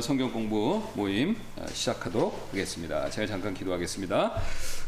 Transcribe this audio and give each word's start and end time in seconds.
성경 0.00 0.32
공부 0.32 0.82
모임 0.94 1.36
어, 1.56 1.66
시작하도록 1.70 2.48
하겠습니다. 2.50 3.10
제가 3.10 3.26
잠깐 3.26 3.52
기도하겠습니다. 3.52 4.32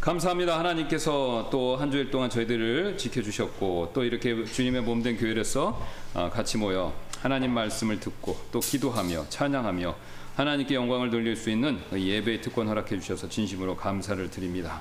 감사합니다. 0.00 0.58
하나님께서 0.58 1.48
또 1.50 1.76
한 1.76 1.90
주일 1.90 2.10
동안 2.10 2.30
저희들을 2.30 2.96
지켜주셨고 2.96 3.90
또 3.92 4.02
이렇게 4.02 4.44
주님의 4.46 4.80
몸된 4.82 5.18
교회로서 5.18 5.84
어, 6.14 6.30
같이 6.32 6.56
모여 6.56 6.94
하나님 7.20 7.50
말씀을 7.52 8.00
듣고 8.00 8.34
또 8.50 8.60
기도하며 8.60 9.28
찬양하며 9.28 9.94
하나님께 10.36 10.74
영광을 10.74 11.10
돌릴 11.10 11.36
수 11.36 11.50
있는 11.50 11.78
예배의 11.92 12.40
특권 12.40 12.66
허락해 12.68 12.98
주셔서 12.98 13.28
진심으로 13.28 13.76
감사를 13.76 14.30
드립니다. 14.30 14.80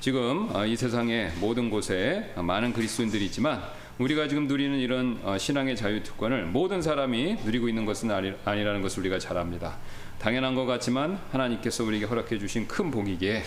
지금 0.00 0.50
어, 0.52 0.66
이 0.66 0.74
세상의 0.76 1.32
모든 1.40 1.70
곳에 1.70 2.32
많은 2.36 2.72
그리스도인들이 2.72 3.26
있지만 3.26 3.62
우리가 3.98 4.28
지금 4.28 4.46
누리는 4.46 4.78
이런 4.78 5.20
어, 5.22 5.38
신앙의 5.38 5.76
자유 5.76 6.02
특권을 6.02 6.46
모든 6.46 6.82
사람이 6.82 7.38
누리고 7.44 7.68
있는 7.68 7.84
것은 7.84 8.10
아니라는 8.44 8.82
것을 8.82 9.00
우리가 9.00 9.18
잘 9.18 9.38
압니다. 9.38 9.76
당연한 10.18 10.54
것 10.54 10.66
같지만 10.66 11.18
하나님께서 11.30 11.84
우리에게 11.84 12.06
허락해 12.06 12.38
주신 12.38 12.66
큰 12.66 12.90
복이기에 12.90 13.42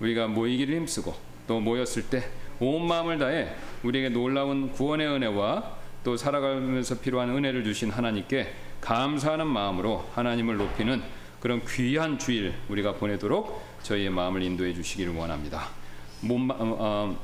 우리가 0.00 0.28
모이기를 0.28 0.76
힘쓰고 0.76 1.14
또 1.46 1.60
모였을 1.60 2.04
때 2.08 2.42
온 2.62 2.86
마음을 2.86 3.18
다해 3.18 3.56
우리에게 3.82 4.10
놀라운 4.10 4.70
구원의 4.70 5.08
은혜와 5.08 5.76
또 6.04 6.16
살아가면서 6.16 7.00
필요한 7.00 7.30
은혜를 7.30 7.64
주신 7.64 7.90
하나님께 7.90 8.52
감사하는 8.80 9.48
마음으로 9.48 10.08
하나님을 10.14 10.56
높이는 10.58 11.02
그런 11.40 11.60
귀한 11.66 12.20
주일 12.20 12.54
우리가 12.68 12.94
보내도록 12.94 13.60
저희의 13.82 14.10
마음을 14.10 14.42
인도해 14.42 14.72
주시기를 14.74 15.12
원합니다. 15.12 15.70
몸, 16.20 16.48
어, 16.50 16.56
어, 16.60 17.18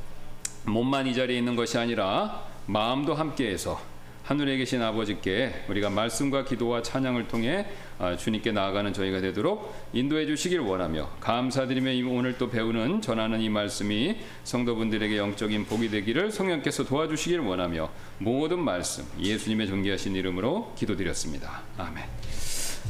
몸만 0.66 1.06
이 1.06 1.14
자리에 1.14 1.38
있는 1.38 1.54
것이 1.54 1.78
아니라 1.78 2.47
마음도 2.68 3.14
함께해서 3.14 3.80
하늘에 4.24 4.58
계신 4.58 4.82
아버지께 4.82 5.64
우리가 5.70 5.88
말씀과 5.88 6.44
기도와 6.44 6.82
찬양을 6.82 7.28
통해 7.28 7.66
아, 7.98 8.14
주님께 8.14 8.52
나아가는 8.52 8.92
저희가 8.92 9.22
되도록 9.22 9.74
인도해 9.94 10.26
주시길 10.26 10.60
원하며 10.60 11.08
감사드리며 11.18 12.12
오늘 12.12 12.36
또 12.36 12.50
배우는 12.50 13.00
전하는 13.00 13.40
이 13.40 13.48
말씀이 13.48 14.18
성도분들에게 14.44 15.16
영적인 15.16 15.64
복이 15.64 15.88
되기를 15.88 16.30
성령께서 16.30 16.84
도와주시길 16.84 17.40
원하며 17.40 17.88
모든 18.18 18.58
말씀 18.58 19.06
예수님의 19.18 19.66
존귀하신 19.66 20.14
이름으로 20.14 20.74
기도드렸습니다. 20.76 21.62
아멘. 21.78 22.04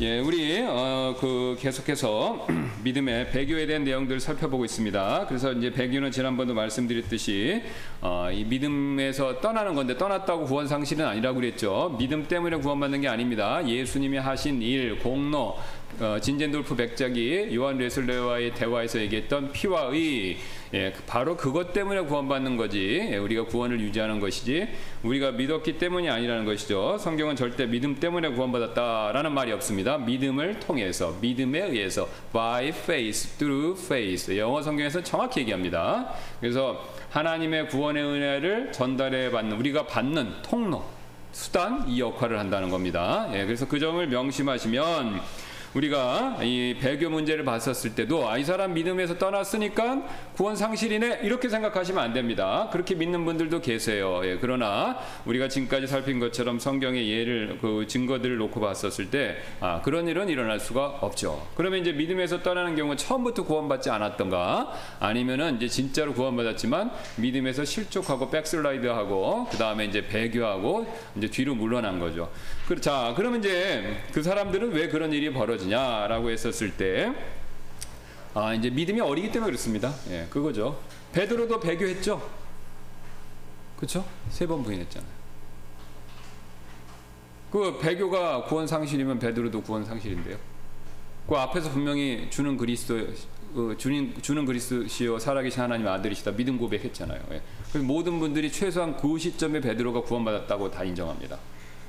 예, 0.01 0.21
우리 0.21 0.65
어, 0.65 1.17
그 1.19 1.57
계속해서 1.59 2.47
믿음의 2.85 3.31
배교에 3.33 3.67
대한 3.67 3.83
내용들을 3.83 4.21
살펴보고 4.21 4.65
있습니다. 4.65 5.27
그래서 5.27 5.53
이제 5.53 5.73
배교는 5.73 6.13
지난번도 6.13 6.55
말씀드렸듯이 6.55 7.65
어, 8.01 8.29
이 8.33 8.45
믿음에서 8.45 9.41
떠나는 9.41 9.75
건데 9.75 9.99
떠났다고 9.99 10.45
구원 10.45 10.69
상실은 10.69 11.05
아니라고 11.05 11.41
그랬죠. 11.41 11.97
믿음 11.99 12.29
때문에 12.29 12.59
구원받는 12.59 13.01
게 13.01 13.09
아닙니다. 13.09 13.61
예수님이 13.67 14.19
하신 14.19 14.63
일, 14.63 15.01
공로, 15.01 15.57
어, 16.01 16.17
진젠돌프 16.21 16.77
백작이 16.77 17.49
요한 17.57 17.77
레슬레와의 17.77 18.55
대화에서 18.55 19.01
얘기했던 19.01 19.51
피와 19.51 19.91
의 19.93 20.37
예, 20.75 20.93
바로 21.07 21.37
그것 21.37 21.73
때문에 21.73 22.03
구원받는 22.03 22.57
거지 22.57 23.09
예, 23.11 23.17
우리가 23.17 23.47
구원을 23.47 23.81
유지하는 23.81 24.21
것이지 24.21 24.69
우리가 25.03 25.33
믿었기 25.33 25.79
때문이 25.79 26.09
아니라는 26.11 26.45
것이죠. 26.45 26.99
성경은 26.99 27.37
절대 27.37 27.67
믿음 27.67 27.97
때문에 27.97 28.29
구원받았다라는 28.29 29.33
말이 29.33 29.51
없습니다. 29.53 29.99
믿음을 29.99 30.61
통해서 30.61 31.17
믿음에 31.21 31.63
의해서 31.63 32.07
by 32.33 32.69
faith 32.69 33.39
through 33.39 33.83
faith. 33.83 34.39
영어 34.39 34.63
성경에서 34.63 35.03
정확히 35.03 35.41
얘기합니다. 35.41 36.13
그래서 36.39 36.87
하나님의 37.11 37.69
구원의 37.69 38.05
은혜를 38.05 38.73
전달해 38.73 39.31
받는 39.31 39.57
우리가 39.57 39.87
받는 39.87 40.43
통로 40.43 40.85
수단 41.33 41.89
이 41.89 42.01
역할을 42.01 42.39
한다는 42.39 42.69
겁니다. 42.69 43.29
예, 43.33 43.47
그래서 43.47 43.67
그 43.67 43.81
점을 43.81 44.07
명심하시면 44.07 45.48
우리가 45.79 46.39
이 46.43 46.77
배교 46.81 47.09
문제를 47.09 47.45
봤었을 47.45 47.95
때도 47.95 48.29
아, 48.29 48.37
이 48.37 48.45
사람 48.45 48.75
믿음에서 48.75 49.17
떠났으니까 49.17 50.03
구원 50.35 50.57
상실이네 50.57 51.21
이렇게 51.23 51.49
생각하시면 51.49 52.03
안 52.03 52.13
됩니다. 52.13 52.69
그렇게 52.73 52.95
믿는 52.97 53.25
분들도 53.25 53.61
계세요. 53.61 54.21
예, 54.25 54.39
그러나 54.41 54.99
우리가 55.25 55.49
지금까지 55.49 55.87
살핀 55.87 56.19
것처럼 56.19 56.59
성경의 56.59 57.09
예를 57.09 57.59
그 57.61 57.87
증거들을 57.87 58.37
놓고 58.39 58.61
봤었을 58.61 59.11
때 59.11 59.37
아, 59.61 59.81
그런 59.83 60.09
일은 60.09 60.29
일어날 60.29 60.59
수가 60.59 60.99
없죠. 61.01 61.47
그러면 61.55 61.81
이제 61.81 61.93
믿음에서 61.93 62.43
떠나는 62.43 62.75
경우 62.75 62.97
처음부터 62.97 63.45
구원받지 63.45 63.91
않았던가 63.91 64.73
아니면은 64.99 65.57
이제 65.57 65.69
진짜로 65.69 66.13
구원받았지만 66.13 66.91
믿음에서 67.17 67.65
실족하고 67.65 68.31
백슬라이드하고 68.31 69.47
그 69.51 69.57
다음에 69.57 69.85
이제 69.85 70.07
배교하고 70.09 70.93
이제 71.17 71.29
뒤로 71.29 71.55
물러난 71.55 72.01
거죠. 72.01 72.31
그, 72.67 72.79
자 72.81 73.15
그러면 73.17 73.39
이제 73.39 73.97
그 74.13 74.23
사람들은 74.23 74.73
왜 74.73 74.89
그런 74.89 75.13
일이 75.13 75.33
벌어지? 75.33 75.68
벌어지냐라고 75.69 76.31
했었을 76.31 76.77
때 76.77 77.13
아, 78.35 78.55
이제 78.55 78.71
믿음이 78.71 79.01
어리기 79.01 79.31
때문에 79.31 79.51
그렇습니다. 79.51 79.95
예, 80.11 80.27
그거죠. 80.31 80.81
베드로도 81.13 81.61
배교했죠. 81.61 82.21
그렇죠? 83.77 84.05
세 84.31 84.47
번 84.47 84.63
부인했잖아요. 84.63 85.11
그 87.51 87.79
배교가 87.79 88.45
구원 88.45 88.67
상실이면 88.67 89.19
베드로도 89.19 89.63
구원 89.63 89.85
상실인데요. 89.85 90.37
그 91.29 91.37
앞에서 91.37 91.71
분명히 91.71 92.29
주는 92.31 92.57
그리스도 92.57 92.99
어, 93.55 93.75
주님 93.79 94.15
주는 94.21 94.45
그리스도시요 94.45 95.19
살아계신 95.19 95.63
하나님 95.63 95.89
아들이시다 95.89 96.33
믿음 96.33 96.59
고백했잖아요. 96.59 97.21
예. 97.33 97.43
그래서 97.71 97.87
모든 97.87 98.19
분들이 98.19 98.53
최소한 98.53 98.97
그 98.97 99.19
시점에 99.19 99.61
베드로가 99.61 100.03
구원받았다고 100.03 100.71
다 100.71 100.85
인정합니다. 100.85 101.39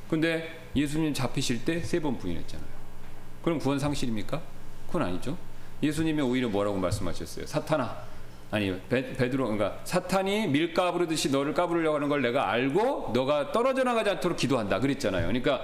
근데 0.09 0.57
예수님 0.75 1.13
잡히실 1.13 1.65
때 1.65 1.81
세 1.83 1.99
번 1.99 2.17
부인했잖아요. 2.17 2.78
그럼 3.43 3.59
구원 3.59 3.79
상실입니까? 3.79 4.41
그건 4.87 5.03
아니죠. 5.03 5.37
예수님이 5.81 6.21
오히려 6.21 6.49
뭐라고 6.49 6.77
말씀하셨어요? 6.77 7.45
사탄아, 7.45 7.95
아니 8.51 8.77
베, 8.89 9.13
드로 9.15 9.45
그러니까 9.45 9.79
사탄이 9.83 10.47
밀 10.47 10.73
까부르듯이 10.73 11.29
너를 11.31 11.53
까부르려고 11.53 11.95
하는 11.95 12.09
걸 12.09 12.21
내가 12.21 12.49
알고 12.49 13.11
너가 13.13 13.51
떨어져 13.51 13.83
나가지 13.83 14.09
않도록 14.09 14.37
기도한다 14.37 14.79
그랬잖아요. 14.79 15.27
그러니까 15.27 15.61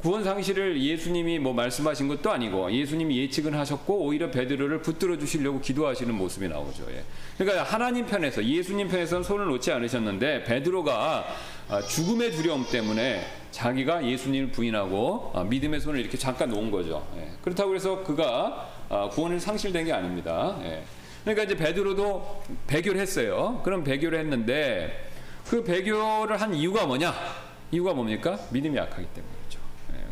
구원 0.00 0.24
상실을 0.24 0.82
예수님이 0.82 1.38
뭐 1.38 1.52
말씀하신 1.52 2.08
것도 2.08 2.30
아니고 2.30 2.72
예수님이 2.72 3.18
예측은 3.18 3.52
하셨고 3.54 3.98
오히려 3.98 4.30
베드로를 4.30 4.80
붙들어 4.80 5.18
주시려고 5.18 5.60
기도하시는 5.60 6.14
모습이 6.14 6.48
나오죠. 6.48 6.86
예. 6.90 7.04
그러니까 7.36 7.64
하나님 7.64 8.06
편에서 8.06 8.42
예수님 8.42 8.88
편에서는 8.88 9.22
손을 9.22 9.46
놓지 9.46 9.70
않으셨는데 9.72 10.44
베드로가 10.44 11.26
아, 11.68 11.82
죽음의 11.82 12.32
두려움 12.32 12.66
때문에 12.66 13.26
자기가 13.50 14.06
예수님을 14.06 14.50
부인하고 14.52 15.32
아, 15.34 15.44
믿음의 15.44 15.80
손을 15.80 16.00
이렇게 16.00 16.16
잠깐 16.16 16.48
놓은 16.48 16.70
거죠. 16.70 17.06
예. 17.18 17.28
그렇다고 17.42 17.74
해서 17.74 18.02
그가 18.02 18.70
아, 18.88 19.08
구원을 19.10 19.38
상실된 19.38 19.84
게 19.84 19.92
아닙니다. 19.92 20.58
예. 20.62 20.82
그러니까 21.24 21.44
이제 21.44 21.54
베드로도 21.56 22.42
배교를 22.66 22.98
했어요. 22.98 23.60
그럼 23.64 23.84
배교를 23.84 24.18
했는데 24.18 25.10
그 25.46 25.62
배교를 25.62 26.40
한 26.40 26.54
이유가 26.54 26.86
뭐냐? 26.86 27.14
이유가 27.70 27.92
뭡니까? 27.92 28.38
믿음이 28.50 28.78
약하기 28.78 29.06
때문에. 29.14 29.39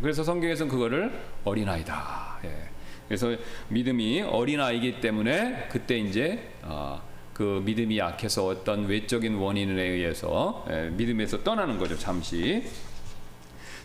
그래서 0.00 0.22
성경에서는 0.22 0.70
그거를 0.70 1.12
어린아이다. 1.44 2.38
예. 2.44 2.68
그래서 3.08 3.34
믿음이 3.68 4.22
어린아이기 4.22 5.00
때문에 5.00 5.68
그때 5.70 5.98
이제 5.98 6.50
어, 6.62 7.00
그 7.32 7.62
믿음이 7.64 7.98
약해서 7.98 8.46
어떤 8.46 8.86
외적인 8.86 9.34
원인에 9.36 9.82
의해서 9.82 10.64
예, 10.70 10.90
믿음에서 10.90 11.42
떠나는 11.42 11.78
거죠, 11.78 11.96
잠시. 11.98 12.64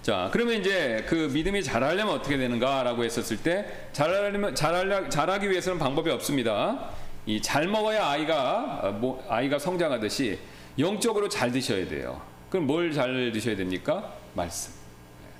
자, 0.01 0.29
그러면 0.33 0.59
이제 0.59 1.05
그 1.07 1.31
믿음이 1.33 1.63
자라려면 1.63 2.15
어떻게 2.15 2.37
되는가라고 2.37 3.05
했었을 3.05 3.37
때 3.37 3.87
자라려면 3.93 4.53
자라 4.53 5.07
자라기 5.09 5.49
위해서는 5.49 5.79
방법이 5.79 6.09
없습니다. 6.11 6.89
이 7.25 7.39
잘 7.41 7.67
먹어야 7.69 8.05
아이가 8.07 8.81
어, 8.83 8.91
뭐, 8.91 9.25
아이가 9.29 9.57
성장하듯이 9.57 10.37
영적으로 10.77 11.29
잘 11.29 11.51
드셔야 11.53 11.87
돼요. 11.87 12.21
그럼 12.49 12.67
뭘 12.67 12.91
잘 12.93 13.31
드셔야 13.33 13.55
됩니까? 13.55 14.13
말씀. 14.33 14.82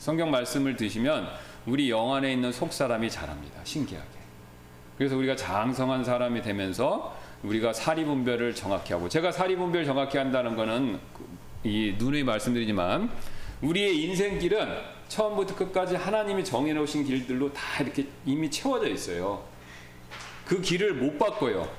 성경 0.04 0.32
말씀을 0.32 0.76
드시면 0.76 1.30
우리 1.66 1.90
영 1.90 2.14
안에 2.14 2.34
있는 2.34 2.52
속 2.52 2.74
사람이 2.74 3.10
자랍니다. 3.10 3.62
신기하게. 3.64 4.10
그래서 4.98 5.16
우리가 5.16 5.38
장성한 5.38 6.04
사람이 6.04 6.42
되면서 6.42 7.18
우리가 7.42 7.72
사리 7.72 8.04
분별을 8.04 8.54
정확히 8.54 8.92
하고 8.92 9.08
제가 9.08 9.32
사리 9.32 9.56
분별 9.56 9.86
정확히 9.86 10.18
한다는 10.18 10.58
거는 10.58 11.00
이 11.64 11.96
누누이 11.98 12.24
말씀드리지만 12.24 13.10
우리의 13.62 14.04
인생길은 14.04 14.78
처음부터 15.08 15.56
끝까지 15.56 15.96
하나님이 15.96 16.44
정해 16.44 16.74
놓으신 16.74 17.06
길들로 17.06 17.54
다 17.54 17.82
이렇게 17.82 18.06
이미 18.26 18.52
채워져 18.52 18.90
있어요. 18.90 19.42
그 20.44 20.60
길을 20.60 20.96
못 20.96 21.18
바꿔요. 21.18 21.72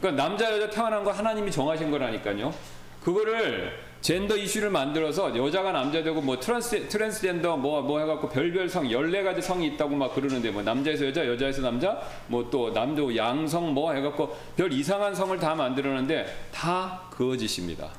그러니까 0.00 0.24
남자 0.24 0.52
여자 0.52 0.68
태어난 0.68 1.04
거 1.04 1.12
하나님이 1.12 1.52
정하신 1.52 1.92
거라니까요. 1.92 2.52
그거를 3.00 3.91
젠더 4.02 4.36
이슈를 4.36 4.68
만들어서 4.70 5.34
여자가 5.36 5.70
남자 5.70 6.02
되고 6.02 6.20
뭐 6.20 6.38
트랜스 6.40 6.88
트랜스젠더 6.88 7.56
뭐뭐 7.56 7.82
뭐 7.82 8.00
해갖고 8.00 8.28
별별 8.30 8.68
성 8.68 8.88
14가지 8.88 9.40
성이 9.40 9.68
있다고 9.68 9.94
막 9.94 10.12
그러는데 10.12 10.50
뭐 10.50 10.60
남자에서 10.62 11.06
여자 11.06 11.24
여자에서 11.26 11.62
남자 11.62 12.02
뭐 12.26 12.50
또 12.50 12.70
남도 12.70 13.16
양성 13.16 13.72
뭐 13.72 13.92
해갖고 13.92 14.36
별 14.56 14.72
이상한 14.72 15.14
성을 15.14 15.38
다 15.38 15.54
만들었는데 15.54 16.26
다 16.52 17.02
거짓입니다. 17.12 17.90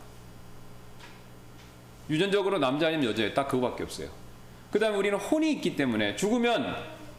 유전적으로 2.09 2.59
남자 2.59 2.87
아니면 2.87 3.05
여자예요. 3.05 3.33
딱 3.33 3.47
그거밖에 3.47 3.83
없어요. 3.83 4.09
그 4.71 4.79
다음에 4.79 4.97
우리는 4.97 5.17
혼이 5.17 5.53
있기 5.53 5.77
때문에 5.77 6.17
죽으면 6.17 6.75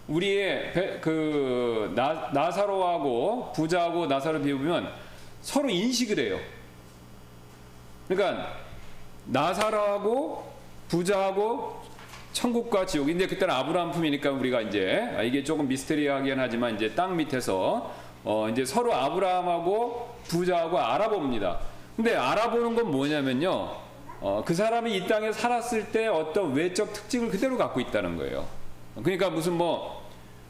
우리의 0.09 0.73
배- 0.75 1.01
그 1.01 1.91
나, 1.97 2.29
나사로하고 2.35 3.53
부자하고 3.57 4.07
나사로 4.07 4.43
비우면 4.43 4.93
서로 5.41 5.71
인식을 5.71 6.19
해요. 6.19 6.39
그러니까 8.09 8.64
나사로하고 9.27 10.53
부자하고 10.89 11.83
천국과 12.33 12.87
지옥. 12.87 13.07
근데 13.07 13.27
그때는 13.27 13.55
아브라함 13.55 13.93
품이니까 13.93 14.31
우리가 14.33 14.61
이제 14.63 15.09
아, 15.17 15.23
이게 15.23 15.45
조금 15.45 15.69
미스테리하긴 15.69 16.39
하지만 16.39 16.75
이제 16.75 16.95
땅 16.95 17.17
밑에서 17.17 17.93
어 18.25 18.49
이제 18.49 18.65
서로 18.65 18.93
아브라함하고 18.95 20.15
부자하고 20.29 20.79
알아봅니다. 20.79 21.61
근데 21.97 22.15
알아보는 22.15 22.75
건 22.75 22.91
뭐냐면요. 22.91 23.77
어 24.21 24.43
그 24.45 24.55
사람이 24.55 24.97
이 24.97 25.07
땅에 25.07 25.33
살았을 25.33 25.93
때 25.93 26.07
어떤 26.07 26.55
외적 26.55 26.93
특징을 26.93 27.29
그대로 27.31 27.57
갖고 27.57 27.81
있다는 27.81 28.17
거예요. 28.17 28.47
그러니까 29.03 29.31
무슨 29.31 29.53
뭐 29.55 30.03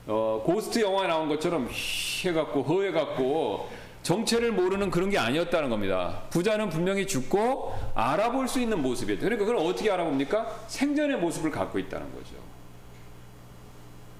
어, 0.07 0.43
고스트 0.45 0.81
영화에 0.81 1.09
나온 1.09 1.29
것처럼 1.29 1.67
휘 1.71 2.29
해갖고 2.29 2.63
허해갖고 2.63 3.69
정체를 4.05 4.53
모르는 4.53 4.91
그런 4.91 5.09
게 5.09 5.19
아니었다는 5.19 5.71
겁니다. 5.71 6.23
부자는 6.29 6.69
분명히 6.69 7.07
죽고 7.07 7.75
알아볼 7.95 8.47
수 8.47 8.61
있는 8.61 8.83
모습이었다. 8.83 9.23
그러니까 9.23 9.47
그걸 9.47 9.67
어떻게 9.67 9.91
알아봅니까? 9.91 10.47
생전의 10.69 11.17
모습을 11.19 11.51
갖고 11.51 11.79
있다는 11.79 12.13
거죠. 12.13 12.35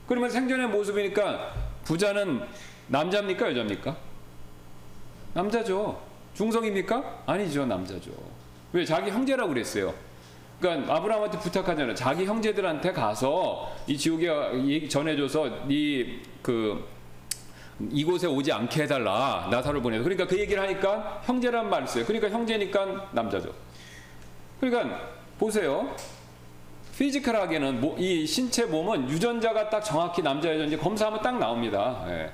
그러면 0.09 0.31
생전의 0.31 0.69
모습이니까 0.69 1.53
부자는 1.85 2.43
남자입니까? 2.89 3.51
여자입니까? 3.51 3.97
남자죠. 5.35 6.01
중성입니까? 6.33 7.23
아니죠. 7.27 7.67
남자죠. 7.67 8.11
왜? 8.73 8.87
자기 8.87 9.11
형제라고 9.11 9.51
그랬어요. 9.51 9.93
그러니까 10.61 10.95
아브라함한테 10.95 11.39
부탁하잖아요. 11.41 11.95
자기 11.95 12.25
형제들한테 12.25 12.93
가서 12.93 13.71
이 13.87 13.99
지옥에 13.99 14.89
전해줘서 14.89 15.67
네그 15.67 16.94
이곳에 17.91 18.27
오지 18.27 18.53
않게 18.53 18.83
해달라 18.85 19.49
나사를 19.51 19.81
보내서 19.83 20.03
그러니까 20.05 20.27
그 20.27 20.39
얘기를 20.39 20.63
하니까 20.63 21.23
형제란 21.25 21.69
말을 21.69 21.87
써요. 21.89 22.05
그러니까 22.05 22.31
형제니까 22.31 23.11
남자죠. 23.13 23.53
그러니까 24.61 25.01
보세요. 25.39 25.95
피지컬하게는 26.97 27.81
모- 27.81 27.97
이 27.99 28.25
신체 28.27 28.65
몸은 28.67 29.11
유전자가 29.11 29.69
딱 29.69 29.81
정확히 29.81 30.23
남자 30.23 30.53
여자인지 30.53 30.77
검사하면 30.77 31.21
딱 31.23 31.39
나옵니다. 31.39 32.05
예. 32.09 32.31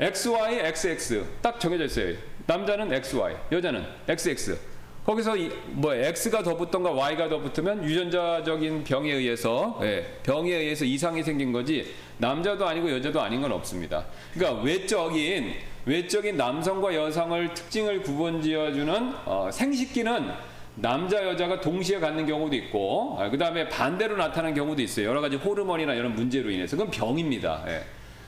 XY, 0.00 0.58
XX 0.66 1.24
딱 1.40 1.60
정해져 1.60 1.84
있어요. 1.84 2.16
남자는 2.46 2.92
XY, 2.92 3.36
여자는 3.52 3.84
XX. 4.08 4.58
거기서 5.06 5.36
이, 5.36 5.50
뭐 5.70 5.92
X가 5.94 6.42
더 6.44 6.56
붙던가 6.56 6.90
Y가 6.92 7.28
더 7.28 7.38
붙으면 7.40 7.82
유전자적인 7.84 8.84
병에 8.84 9.12
의해서 9.12 9.78
예, 9.82 10.18
병에 10.22 10.52
의해서 10.52 10.84
이상이 10.84 11.22
생긴 11.24 11.52
거지 11.52 11.92
남자도 12.22 12.66
아니고 12.66 12.90
여자도 12.92 13.20
아닌 13.20 13.40
건 13.40 13.50
없습니다. 13.52 14.06
그러니까 14.32 14.62
외적인 14.62 15.54
외적인 15.84 16.36
남성과 16.36 16.94
여성을 16.94 17.54
특징을 17.54 18.02
구분지어주는 18.02 19.14
어, 19.26 19.50
생식기는 19.52 20.30
남자 20.76 21.26
여자가 21.26 21.60
동시에 21.60 21.98
갖는 21.98 22.24
경우도 22.24 22.54
있고 22.56 23.18
그 23.30 23.36
다음에 23.36 23.68
반대로 23.68 24.16
나타나는 24.16 24.54
경우도 24.54 24.80
있어요. 24.80 25.08
여러 25.08 25.20
가지 25.20 25.36
호르몬이나 25.36 25.94
이런 25.94 26.14
문제로 26.14 26.50
인해서 26.50 26.76
그건 26.76 26.90
병입니다. 26.90 27.64
예. 27.66 27.82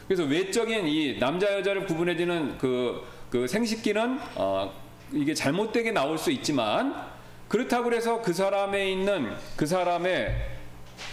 그래서 0.08 0.24
외적인 0.24 0.86
이 0.86 1.18
남자 1.18 1.54
여자를 1.54 1.86
구분해주는 1.86 2.58
그, 2.58 3.02
그 3.30 3.46
생식기는 3.46 4.18
어, 4.34 4.72
이게 5.12 5.32
잘못되게 5.32 5.92
나올 5.92 6.18
수 6.18 6.32
있지만 6.32 6.94
그렇다고 7.48 7.92
해서 7.92 8.20
그 8.20 8.32
사람에 8.32 8.90
있는 8.90 9.32
그 9.56 9.64
사람의 9.64 10.34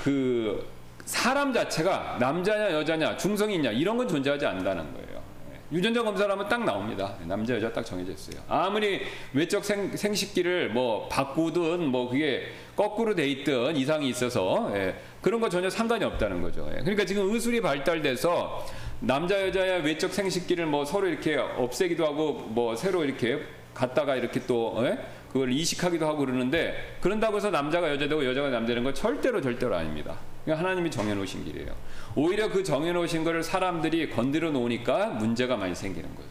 그 0.03 0.65
사람 1.05 1.51
자체가 1.53 2.17
남자냐 2.19 2.71
여자냐 2.73 3.17
중성이 3.17 3.55
있냐 3.55 3.71
이런 3.71 3.97
건 3.97 4.07
존재하지 4.07 4.45
않는다는 4.45 4.93
거예요. 4.93 5.21
예. 5.53 5.75
유전자 5.75 6.03
검사를 6.03 6.31
하면 6.31 6.47
딱 6.47 6.63
나옵니다. 6.63 7.15
남자 7.25 7.55
여자 7.55 7.71
딱 7.71 7.85
정해져 7.85 8.11
있어요. 8.11 8.41
아무리 8.47 9.01
외적 9.33 9.63
생, 9.65 9.95
생식기를 9.95 10.69
뭐 10.69 11.07
바꾸든 11.09 11.87
뭐 11.87 12.09
그게 12.09 12.51
거꾸로 12.75 13.15
돼 13.15 13.27
있든 13.27 13.75
이상이 13.75 14.07
있어서 14.09 14.71
예. 14.75 14.95
그런 15.21 15.41
거 15.41 15.49
전혀 15.49 15.69
상관이 15.69 16.03
없다는 16.05 16.41
거죠. 16.41 16.67
예. 16.71 16.79
그러니까 16.79 17.05
지금 17.05 17.33
의술이 17.33 17.61
발달돼서 17.61 18.65
남자 18.99 19.45
여자의 19.47 19.83
외적 19.83 20.13
생식기를 20.13 20.67
뭐 20.67 20.85
서로 20.85 21.07
이렇게 21.07 21.35
없애기도 21.35 22.05
하고 22.05 22.33
뭐 22.33 22.75
새로 22.75 23.03
이렇게 23.03 23.39
갖다가 23.73 24.15
이렇게 24.15 24.41
또 24.45 24.77
예? 24.85 24.99
그걸 25.31 25.53
이식하기도 25.53 26.05
하고 26.05 26.19
그러는데 26.19 26.97
그런다고 26.99 27.37
해서 27.37 27.49
남자가 27.49 27.89
여자 27.89 28.07
되고 28.07 28.25
여자가 28.25 28.49
남자 28.49 28.67
되는 28.67 28.83
건 28.83 28.93
절대로 28.93 29.39
절대로 29.41 29.75
아닙니다. 29.75 30.15
그러니까 30.43 30.65
하나님이 30.65 30.91
정해놓으신 30.91 31.45
길이에요. 31.45 31.73
오히려 32.15 32.49
그 32.49 32.63
정해놓으신 32.63 33.23
거를 33.23 33.41
사람들이 33.41 34.09
건드려 34.09 34.51
놓으니까 34.51 35.07
문제가 35.07 35.55
많이 35.55 35.73
생기는 35.73 36.13
거죠. 36.13 36.27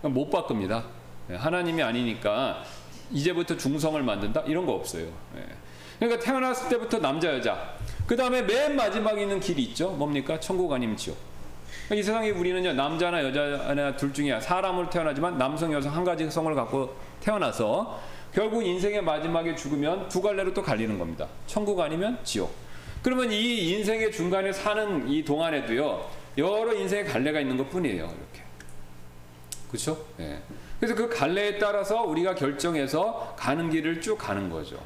그러니까 0.00 0.20
못 0.20 0.30
바꿉니다. 0.30 0.84
예, 1.30 1.34
하나님이 1.34 1.82
아니니까 1.82 2.62
이제부터 3.10 3.56
중성을 3.56 4.00
만든다 4.00 4.42
이런 4.42 4.64
거 4.64 4.72
없어요. 4.72 5.06
예. 5.36 5.44
그러니까 5.98 6.22
태어났을 6.22 6.68
때부터 6.68 6.98
남자 6.98 7.34
여자. 7.34 7.74
그 8.06 8.14
다음에 8.14 8.42
맨 8.42 8.76
마지막에 8.76 9.22
있는 9.22 9.40
길이 9.40 9.64
있죠. 9.64 9.90
뭡니까? 9.90 10.38
천국 10.38 10.72
아니면 10.72 10.96
지옥. 10.96 11.18
그러니까 11.86 12.00
이 12.00 12.02
세상에 12.04 12.30
우리는요 12.30 12.74
남자나 12.74 13.24
여자나 13.24 13.96
둘 13.96 14.12
중에 14.14 14.38
사람으로 14.40 14.88
태어나지만 14.88 15.36
남성 15.36 15.72
여성 15.72 15.92
한 15.92 16.04
가지 16.04 16.30
성을 16.30 16.54
갖고 16.54 17.09
태어나서 17.20 18.00
결국 18.32 18.64
인생의 18.64 19.02
마지막에 19.02 19.54
죽으면 19.54 20.08
두 20.08 20.22
갈래로 20.22 20.54
또 20.54 20.62
갈리는 20.62 20.98
겁니다. 20.98 21.26
천국 21.46 21.80
아니면 21.80 22.18
지옥. 22.24 22.52
그러면 23.02 23.32
이 23.32 23.72
인생의 23.72 24.12
중간에 24.12 24.52
사는 24.52 25.08
이 25.08 25.24
동안에도요 25.24 26.06
여러 26.38 26.72
인생의 26.74 27.06
갈래가 27.06 27.40
있는 27.40 27.56
것 27.56 27.68
뿐이에요. 27.70 28.04
이렇게. 28.04 28.42
그렇죠? 29.68 30.04
예. 30.20 30.40
그래서 30.78 30.94
그 30.94 31.08
갈래에 31.08 31.58
따라서 31.58 32.02
우리가 32.02 32.34
결정해서 32.34 33.34
가는 33.36 33.70
길을 33.70 34.00
쭉 34.00 34.16
가는 34.16 34.48
거죠. 34.48 34.78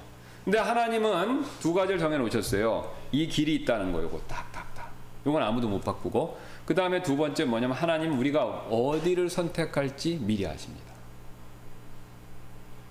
근데 0.45 0.59
하나님은 0.59 1.45
두 1.61 1.73
가지를 1.73 1.99
정해 1.99 2.19
놓으셨어요. 2.19 2.93
이 3.13 3.29
길이 3.29 3.55
있다는 3.57 3.93
거예요. 3.93 4.11
딱딱딱. 4.29 4.93
이건 5.27 5.43
아무도 5.43 5.69
못 5.69 5.83
바꾸고 5.83 6.39
그 6.67 6.75
다음에 6.75 7.03
두 7.03 7.17
번째 7.17 7.45
뭐냐면 7.45 7.77
하나님 7.77 8.19
우리가 8.19 8.45
어디를 8.71 9.31
선택할지 9.31 10.19
미리 10.21 10.47
아십니다. 10.47 10.84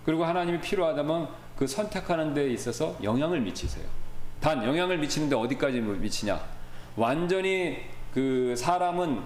그리고 0.05 0.25
하나님이 0.25 0.59
필요하다면 0.61 1.27
그 1.57 1.67
선택하는 1.67 2.33
데 2.33 2.49
있어서 2.51 2.97
영향을 3.03 3.41
미치세요. 3.41 3.85
단 4.39 4.63
영향을 4.63 4.97
미치는데 4.97 5.35
어디까지 5.35 5.79
미치냐? 5.79 6.39
완전히 6.95 7.77
그 8.13 8.55
사람은 8.57 9.21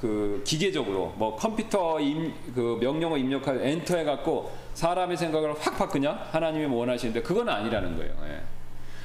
그 0.00 0.42
기계적으로 0.44 1.14
뭐 1.16 1.36
컴퓨터 1.36 2.00
임, 2.00 2.34
그 2.54 2.78
명령어 2.80 3.16
입력할 3.18 3.60
엔터 3.62 3.96
해갖고 3.98 4.50
사람의 4.74 5.16
생각을 5.16 5.54
확 5.60 5.78
바꾸냐? 5.78 6.28
하나님이 6.32 6.66
원하시는데 6.66 7.22
그건 7.22 7.48
아니라는 7.48 7.96
거예요. 7.96 8.12
예. 8.24 8.40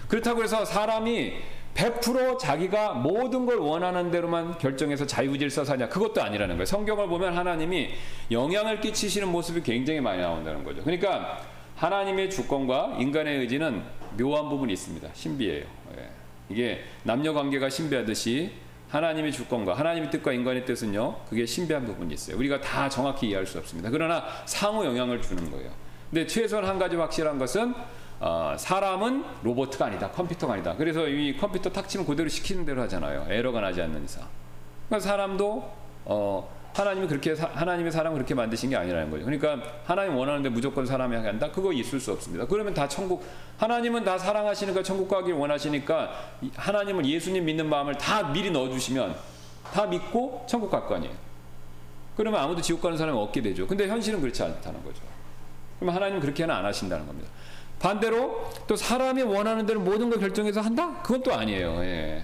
그렇다고 0.07 0.41
해서 0.41 0.65
사람이 0.65 1.33
100% 1.77 2.39
자기가 2.39 2.93
모든 2.93 3.45
걸 3.45 3.59
원하는 3.59 4.09
대로만 4.09 4.57
결정해서 4.57 5.05
자유질서 5.05 5.63
사냐 5.63 5.87
그것도 5.89 6.23
아니라는 6.23 6.55
거예요. 6.55 6.65
성경을 6.65 7.07
보면 7.07 7.37
하나님이 7.37 7.91
영향을 8.31 8.81
끼치시는 8.81 9.27
모습이 9.31 9.61
굉장히 9.61 10.01
많이 10.01 10.19
나온다는 10.19 10.63
거죠. 10.63 10.83
그러니까 10.83 11.39
하나님의 11.75 12.31
주권과 12.31 12.97
인간의 12.99 13.37
의지는 13.39 13.83
묘한 14.17 14.49
부분이 14.49 14.73
있습니다. 14.73 15.07
신비해요. 15.13 15.65
예. 15.97 16.09
이게 16.49 16.83
남녀 17.03 17.33
관계가 17.33 17.69
신비하듯이 17.69 18.53
하나님의 18.89 19.31
주권과 19.31 19.75
하나님의 19.75 20.09
뜻과 20.09 20.33
인간의 20.33 20.65
뜻은요. 20.65 21.17
그게 21.29 21.45
신비한 21.45 21.85
부분이 21.85 22.11
있어요. 22.15 22.37
우리가 22.37 22.59
다 22.59 22.89
정확히 22.89 23.27
이해할 23.27 23.45
수 23.45 23.59
없습니다. 23.59 23.91
그러나 23.91 24.23
상호 24.45 24.83
영향을 24.83 25.21
주는 25.21 25.51
거예요. 25.51 25.69
근데 26.09 26.25
최소한 26.25 26.65
한 26.65 26.79
가지 26.79 26.95
확실한 26.95 27.37
것은 27.37 27.75
어, 28.19 28.55
사람은 28.57 29.23
로봇가 29.43 29.85
아니다, 29.85 30.09
컴퓨터가 30.11 30.53
아니다. 30.53 30.75
그래서 30.75 31.07
이 31.07 31.37
컴퓨터 31.37 31.69
탁 31.69 31.87
치면 31.87 32.05
그대로 32.05 32.27
시키는 32.29 32.65
대로 32.65 32.81
하잖아요. 32.83 33.27
에러가 33.29 33.61
나지 33.61 33.81
않는 33.81 34.05
이상. 34.05 34.25
그러니까 34.87 35.07
사람도 35.07 35.71
어, 36.05 36.57
하나님이 36.73 37.07
그렇게 37.07 37.35
사, 37.35 37.47
하나님의 37.53 37.91
사람을 37.91 38.17
그렇게 38.17 38.33
만드신 38.35 38.69
게 38.69 38.75
아니라는 38.75 39.09
거죠. 39.11 39.25
그러니까 39.25 39.61
하나님 39.85 40.15
원하는데 40.15 40.49
무조건 40.49 40.85
사람이 40.85 41.15
한다. 41.15 41.51
그거 41.51 41.73
있을 41.73 41.99
수 41.99 42.11
없습니다. 42.11 42.45
그러면 42.45 42.73
다 42.73 42.87
천국 42.87 43.25
하나님은 43.57 44.03
다 44.03 44.17
사랑하시니까 44.17 44.83
천국 44.83 45.07
가길 45.07 45.33
원하시니까 45.33 46.11
하나님을 46.55 47.05
예수님 47.05 47.45
믿는 47.45 47.67
마음을 47.67 47.97
다 47.97 48.31
미리 48.31 48.51
넣어 48.51 48.69
주시면 48.69 49.15
다 49.73 49.85
믿고 49.85 50.45
천국 50.47 50.69
갈 50.71 50.87
거 50.87 50.95
아니에요. 50.95 51.13
그러면 52.15 52.41
아무도 52.41 52.61
지옥 52.61 52.81
가는 52.81 52.97
사람이 52.97 53.17
없게 53.17 53.41
되죠. 53.41 53.67
근데 53.67 53.87
현실은 53.87 54.21
그렇지 54.21 54.41
않다는 54.41 54.83
거죠. 54.83 55.01
그럼 55.79 55.93
하나님은 55.95 56.19
그렇게는 56.21 56.53
안 56.53 56.65
하신다는 56.65 57.05
겁니다. 57.05 57.29
반대로 57.79 58.49
또 58.65 58.75
사람이 58.75 59.21
원하는 59.23 59.65
대로 59.65 59.79
모든 59.79 60.09
걸 60.09 60.19
결정해서 60.19 60.61
한다? 60.61 61.01
그건 61.03 61.21
또 61.23 61.33
아니에요. 61.33 61.79
예. 61.83 62.23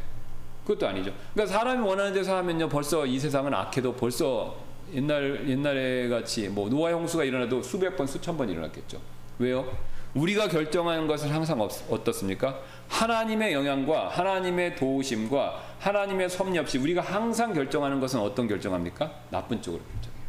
그것도 0.65 0.87
아니죠. 0.87 1.13
그러니까 1.33 1.57
사람이 1.57 1.85
원하는 1.85 2.13
대로 2.13 2.25
하면요, 2.25 2.69
벌써 2.69 3.05
이 3.05 3.19
세상은 3.19 3.53
악해도 3.53 3.95
벌써 3.95 4.55
옛날 4.93 5.47
옛날에 5.47 6.07
같이 6.07 6.47
뭐 6.47 6.69
노아 6.69 6.91
형수가 6.91 7.23
일어나도 7.23 7.61
수백 7.61 7.95
번, 7.95 8.07
수천 8.07 8.37
번 8.37 8.49
일어났겠죠. 8.49 8.99
왜요? 9.39 9.65
우리가 10.13 10.47
결정하는 10.47 11.07
것은 11.07 11.29
항상 11.29 11.59
어떻습니까? 11.59 12.59
하나님의 12.87 13.53
영향과 13.53 14.09
하나님의 14.09 14.75
도우심과 14.75 15.63
하나님의 15.79 16.29
섭리 16.29 16.57
없이 16.59 16.77
우리가 16.77 17.01
항상 17.01 17.51
결정하는 17.53 17.99
것은 17.99 18.19
어떤 18.19 18.47
결정합니까? 18.47 19.11
나쁜 19.31 19.61
쪽으로 19.61 19.81
결정해요. 19.83 20.23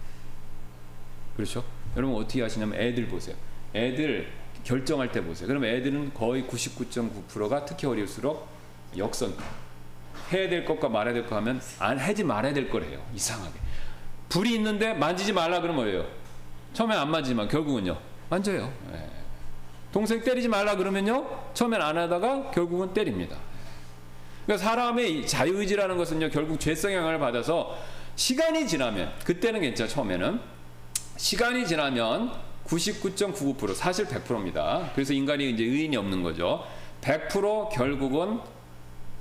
그렇죠? 1.36 1.64
여러분 1.96 2.16
어떻게 2.16 2.40
하시냐면 2.40 2.80
애들 2.80 3.06
보세요. 3.08 3.36
애들 3.74 4.43
결정할 4.64 5.12
때 5.12 5.22
보세요. 5.22 5.46
그러면 5.46 5.70
애들은 5.74 6.14
거의 6.14 6.42
99.9%가 6.44 7.64
특히 7.64 7.86
어릴수록 7.86 8.48
역선. 8.96 9.34
해야 10.32 10.48
될 10.48 10.64
것과 10.64 10.88
말아야 10.88 11.12
될 11.12 11.26
거 11.26 11.36
하면 11.36 11.60
안 11.78 11.98
하지 11.98 12.24
말아야 12.24 12.52
될 12.54 12.70
거래요. 12.70 13.04
이상하게. 13.14 13.52
불이 14.30 14.54
있는데 14.54 14.94
만지지 14.94 15.32
말라 15.32 15.60
그러면 15.60 15.84
뭐예요? 15.84 16.06
처음엔 16.72 16.98
안 16.98 17.10
만지지만 17.10 17.48
결국은요. 17.48 17.96
만져요. 18.30 18.72
네. 18.90 19.06
동생 19.92 20.22
때리지 20.24 20.48
말라 20.48 20.76
그러면요. 20.76 21.50
처음엔 21.54 21.80
안 21.80 21.96
하다가 21.98 22.50
결국은 22.50 22.92
때립니다. 22.94 23.36
그러니까 24.46 24.66
사람의 24.66 25.26
자유의지라는 25.26 25.96
것은요. 25.96 26.30
결국 26.30 26.58
죄성 26.58 26.92
영향을 26.92 27.18
받아서 27.18 27.76
시간이 28.16 28.66
지나면 28.66 29.12
그때는 29.24 29.60
괜찮아 29.60 29.88
처음에는 29.88 30.40
시간이 31.16 31.66
지나면 31.66 32.32
99.99% 32.66 33.74
사실 33.74 34.06
100%입니다. 34.06 34.90
그래서 34.94 35.12
인간이 35.12 35.50
이제 35.50 35.64
의인이 35.64 35.96
없는 35.96 36.22
거죠. 36.22 36.64
100% 37.02 37.70
결국은 37.70 38.40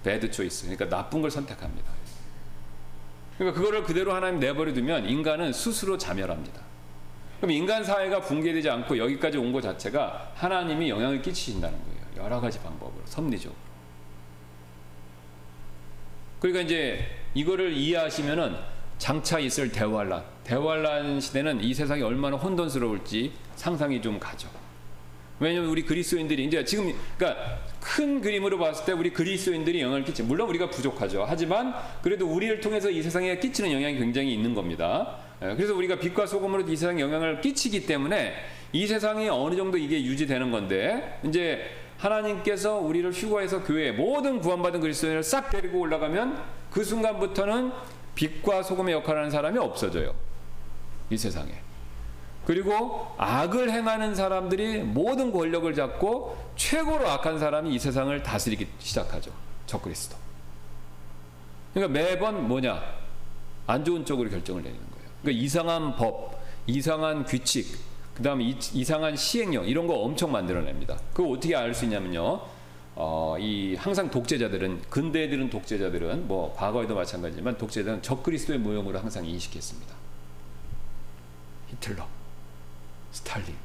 배드 0.03 0.31
초이스. 0.31 0.63
그러니까 0.67 0.89
나쁜 0.89 1.21
걸 1.21 1.29
선택합니다. 1.31 1.91
그러니까 3.37 3.59
그거를 3.59 3.83
그대로 3.83 4.13
하나님 4.13 4.39
내버려 4.39 4.73
두면 4.73 5.09
인간은 5.09 5.51
스스로 5.53 5.97
자멸합니다. 5.97 6.61
그럼 7.37 7.51
인간 7.51 7.83
사회가 7.83 8.21
붕괴되지 8.21 8.69
않고 8.69 8.97
여기까지 8.97 9.37
온 9.37 9.51
것 9.51 9.61
자체가 9.61 10.31
하나님이 10.35 10.89
영향을 10.89 11.21
끼치신다는 11.21 11.77
거예요. 11.77 12.25
여러 12.25 12.39
가지 12.39 12.59
방법으로 12.59 13.01
섭리적으로. 13.05 13.57
그러니까 16.39 16.61
이제 16.63 17.05
이거를 17.33 17.73
이해하시면은 17.73 18.55
장차 18.97 19.39
있을 19.39 19.71
대환란, 19.71 20.23
대환란 20.43 21.19
시대는 21.19 21.63
이 21.63 21.73
세상이 21.73 22.01
얼마나 22.01 22.37
혼돈스러울지 22.37 23.31
상상이 23.55 24.01
좀 24.01 24.19
가죠. 24.19 24.49
왜냐면 25.39 25.69
우리 25.69 25.83
그리스도인들이 25.83 26.45
이제 26.45 26.63
지금 26.63 26.93
그러니까 27.17 27.59
큰 27.81 28.21
그림으로 28.21 28.57
봤을 28.57 28.85
때 28.85 28.91
우리 28.93 29.11
그리스도인들이 29.11 29.81
영향을 29.81 30.05
끼치. 30.05 30.23
물론 30.23 30.47
우리가 30.49 30.69
부족하죠. 30.69 31.25
하지만 31.27 31.73
그래도 32.01 32.27
우리를 32.27 32.61
통해서 32.61 32.89
이 32.89 33.01
세상에 33.01 33.37
끼치는 33.39 33.71
영향이 33.71 33.97
굉장히 33.97 34.33
있는 34.33 34.53
겁니다. 34.53 35.17
예, 35.41 35.55
그래서 35.55 35.75
우리가 35.75 35.99
빛과 35.99 36.27
소금으로 36.27 36.61
이 36.69 36.75
세상에 36.75 37.01
영향을 37.01 37.41
끼치기 37.41 37.85
때문에 37.85 38.35
이 38.71 38.87
세상이 38.87 39.27
어느 39.29 39.55
정도 39.55 39.77
이게 39.77 40.01
유지되는 40.03 40.51
건데 40.51 41.19
이제 41.25 41.69
하나님께서 41.97 42.77
우리를 42.77 43.11
휴거해서 43.11 43.63
교회 43.63 43.91
모든 43.91 44.39
구원받은 44.39 44.79
그리스도인을 44.81 45.23
싹 45.23 45.49
데리고 45.49 45.79
올라가면 45.79 46.41
그 46.69 46.83
순간부터는 46.83 47.71
빛과 48.15 48.63
소금의 48.63 48.93
역할을 48.95 49.19
하는 49.19 49.31
사람이 49.31 49.57
없어져요. 49.57 50.13
이 51.09 51.17
세상에. 51.17 51.51
그리고 52.45 53.07
악을 53.17 53.71
행하는 53.71 54.15
사람들이 54.15 54.79
모든 54.79 55.31
권력을 55.31 55.73
잡고 55.73 56.37
최고로 56.55 57.07
악한 57.07 57.39
사람이 57.39 57.73
이 57.73 57.79
세상을 57.79 58.21
다스리기 58.21 58.67
시작하죠. 58.79 59.31
적그리스도. 59.65 60.17
그러니까 61.73 61.99
매번 61.99 62.47
뭐냐? 62.47 62.83
안 63.65 63.85
좋은 63.85 64.05
쪽으로 64.05 64.29
결정을 64.29 64.61
내리는 64.61 64.83
거예요. 64.91 65.09
그러니까 65.21 65.43
이상한 65.43 65.95
법, 65.95 66.37
이상한 66.67 67.23
규칙, 67.23 67.79
그 68.13 68.21
다음에 68.21 68.43
이 68.73 68.83
상한 68.83 69.15
시행령 69.15 69.65
이런 69.65 69.87
거 69.87 69.93
엄청 69.95 70.31
만들어냅니다. 70.31 70.97
그거 71.13 71.29
어떻게 71.29 71.55
알 71.55 71.73
수 71.73 71.85
있냐면요. 71.85 72.41
어, 72.95 73.35
이 73.39 73.75
항상 73.75 74.09
독재자들은 74.11 74.83
근대들은 74.89 75.49
독재자들은 75.49 76.27
뭐 76.27 76.53
과거에도 76.55 76.93
마찬가지지만 76.95 77.57
독재자들은 77.57 78.01
적그리스도의 78.03 78.59
모형으로 78.59 78.99
항상 78.99 79.25
인식했습니다. 79.25 79.93
히틀러, 81.69 82.07
스탈린, 83.11 83.55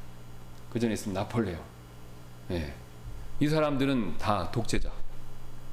그 0.71 0.79
전에 0.79 0.93
있으면 0.93 1.13
나폴레옹. 1.13 1.59
예. 2.51 2.73
이 3.39 3.47
사람들은 3.47 4.17
다 4.17 4.49
독재자. 4.51 4.91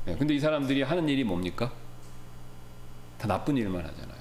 예. 0.08 0.14
근데 0.16 0.34
이 0.34 0.40
사람들이 0.40 0.82
하는 0.82 1.08
일이 1.08 1.24
뭡니까? 1.24 1.72
다 3.18 3.26
나쁜 3.26 3.56
일만 3.56 3.84
하잖아요. 3.86 4.16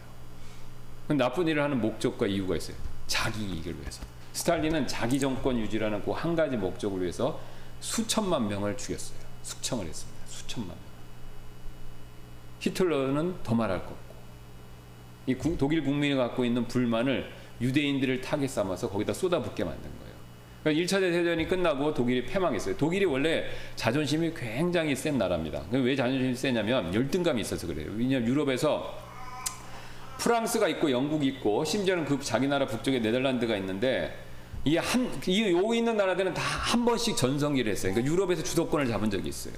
나쁜 1.10 1.48
일을 1.48 1.62
하는 1.62 1.82
목적과 1.82 2.25
이유가 2.25 2.56
있어요. 2.56 2.77
자기 3.06 3.44
이익을 3.46 3.80
위해서. 3.82 4.01
스탈린은 4.34 4.88
자기 4.88 5.20
정권 5.20 5.60
유지라는 5.60 6.04
그 6.04 6.12
한 6.13 6.36
가지 6.36 6.56
목적을 6.58 7.01
위해서 7.01 7.39
수천만 7.82 8.48
명을 8.48 8.77
죽였어요. 8.77 9.25
숙청을 9.46 9.86
했습니다. 9.86 10.22
수천만 10.25 10.70
명. 10.70 10.78
히틀러는 12.60 13.44
더 13.44 13.54
말할 13.54 13.80
것 13.80 13.92
없고 13.92 14.16
이 15.28 15.36
구, 15.36 15.56
독일 15.56 15.84
국민이 15.84 16.16
갖고 16.16 16.44
있는 16.44 16.68
불만을 16.68 17.32
유대인들을 17.62 18.22
타겟 18.22 18.48
삼아서 18.48 18.90
거기다 18.90 19.14
쏟아붓게 19.14 19.64
만든 19.64 19.84
거예요. 20.00 20.16
그러니까 20.64 20.84
1차 20.84 21.00
대전이 21.00 21.48
끝나고 21.48 21.94
독일이 21.94 22.25
패망했어요. 22.25 22.75
독일이 22.75 23.06
원래 23.06 23.46
자존심이 23.75 24.34
굉장히 24.34 24.96
센 24.96 25.18
나라입니다. 25.18 25.64
왜 25.72 25.96
자존심이 25.96 26.34
세냐면 26.34 26.92
열등감이 26.94 27.40
있어서 27.42 27.68
그래요. 27.68 27.92
왜냐하면 27.96 28.28
유럽에서 28.28 28.98
프랑스가 30.18 30.68
있고 30.70 30.90
영국이 30.90 31.28
있고 31.28 31.64
심지어는 31.64 32.06
그 32.06 32.20
자기 32.20 32.48
나라 32.48 32.66
북쪽에 32.66 32.98
네덜란드가 33.00 33.56
있는데 33.58 34.25
이 34.66 34.78
한, 34.78 35.10
이 35.28 35.52
여기 35.54 35.78
있는 35.78 35.96
나라들은 35.96 36.34
다 36.34 36.42
한 36.42 36.84
번씩 36.84 37.16
전성기를 37.16 37.72
했어요. 37.72 37.94
그러니까 37.94 38.12
유럽에서 38.14 38.44
주도권을 38.44 38.88
잡은 38.88 39.10
적이 39.12 39.30
있어요. 39.30 39.54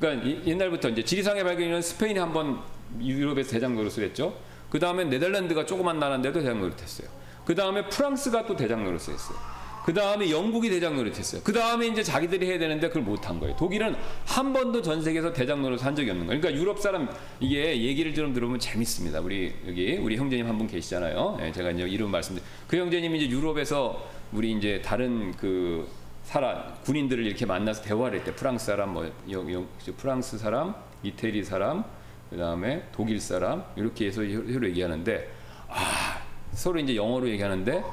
그러니까 0.00 0.46
옛날부터 0.46 0.88
이제 0.90 1.02
지리상의 1.04 1.42
발견에는 1.44 1.82
스페인이 1.82 2.18
한 2.18 2.32
번 2.32 2.60
유럽에서 3.00 3.50
대장 3.50 3.74
노릇을 3.74 4.04
했죠. 4.04 4.34
그 4.70 4.78
다음에 4.78 5.04
네덜란드가 5.04 5.66
조그만 5.66 5.98
나라인데도 5.98 6.40
대장 6.40 6.60
노릇했어요. 6.60 7.08
그 7.44 7.54
다음에 7.54 7.88
프랑스가 7.88 8.46
또 8.46 8.56
대장 8.56 8.84
노릇을 8.84 9.14
했어요. 9.14 9.55
그 9.86 9.94
다음에 9.94 10.28
영국이 10.32 10.68
대장 10.68 10.96
노릇했어요. 10.96 11.42
그 11.44 11.52
다음에 11.52 11.86
이제 11.86 12.02
자기들이 12.02 12.44
해야 12.44 12.58
되는데 12.58 12.88
그걸 12.88 13.04
못한 13.04 13.38
거예요. 13.38 13.54
독일은 13.54 13.94
한 14.24 14.52
번도 14.52 14.82
전 14.82 15.00
세계에서 15.00 15.32
대장 15.32 15.62
노릇 15.62 15.84
한 15.84 15.94
적이 15.94 16.10
없는 16.10 16.26
거예요. 16.26 16.40
그러니까 16.40 16.60
유럽 16.60 16.80
사람 16.80 17.08
이게 17.38 17.80
얘기를 17.82 18.12
좀 18.12 18.34
들으면 18.34 18.58
재밌습니다. 18.58 19.20
우리 19.20 19.54
여기 19.64 19.96
우리 19.98 20.16
형제님 20.16 20.44
한 20.48 20.58
분 20.58 20.66
계시잖아요. 20.66 21.38
예, 21.40 21.52
제가 21.52 21.70
이제 21.70 21.84
이름 21.84 22.10
말씀드린 22.10 22.44
그 22.66 22.76
형제님이 22.78 23.18
이제 23.20 23.30
유럽에서 23.30 24.08
우리 24.32 24.50
이제 24.50 24.82
다른 24.84 25.30
그 25.36 25.86
사람 26.24 26.74
군인들을 26.82 27.24
이렇게 27.24 27.46
만나서 27.46 27.82
대화를 27.82 28.18
했대. 28.18 28.34
프랑스 28.34 28.66
사람 28.66 28.92
뭐 28.92 29.08
영, 29.30 29.52
영, 29.52 29.68
프랑스 29.98 30.36
사람, 30.36 30.74
이태리 31.04 31.44
사람, 31.44 31.84
그 32.28 32.36
다음에 32.36 32.82
독일 32.90 33.20
사람 33.20 33.62
이렇게 33.76 34.06
해서 34.06 34.22
서로 34.52 34.66
얘기하는데 34.68 35.30
아 35.68 36.22
서로 36.54 36.80
이제 36.80 36.96
영어로 36.96 37.28
얘기하는데 37.28 37.84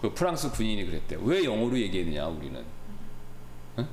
그 0.00 0.12
프랑스 0.14 0.50
군인이 0.50 0.84
그랬대. 0.86 1.16
왜 1.20 1.44
영어로 1.44 1.78
얘기했느냐 1.78 2.26
우리는. 2.26 2.62
어? 3.76 3.86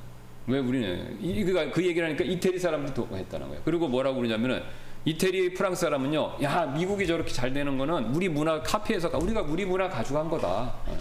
왜 0.46 0.58
우리는 0.58 1.18
이, 1.20 1.44
그, 1.44 1.70
그 1.70 1.84
얘기를 1.86 2.06
하니까 2.08 2.24
이태리 2.24 2.58
사람도 2.58 3.08
했다는 3.12 3.48
거예요. 3.48 3.62
그리고 3.64 3.88
뭐라고 3.88 4.16
그러냐면은 4.16 4.62
이태리 5.04 5.54
프랑스 5.54 5.82
사람은요. 5.82 6.38
야 6.42 6.66
미국이 6.66 7.06
저렇게 7.06 7.30
잘 7.32 7.52
되는 7.52 7.76
거는 7.78 8.14
우리 8.14 8.28
문화 8.28 8.62
카피해서 8.62 9.10
우리가 9.18 9.42
우리 9.42 9.64
문화 9.64 9.88
가져간 9.88 10.28
거다. 10.28 10.74
예. 10.88 10.96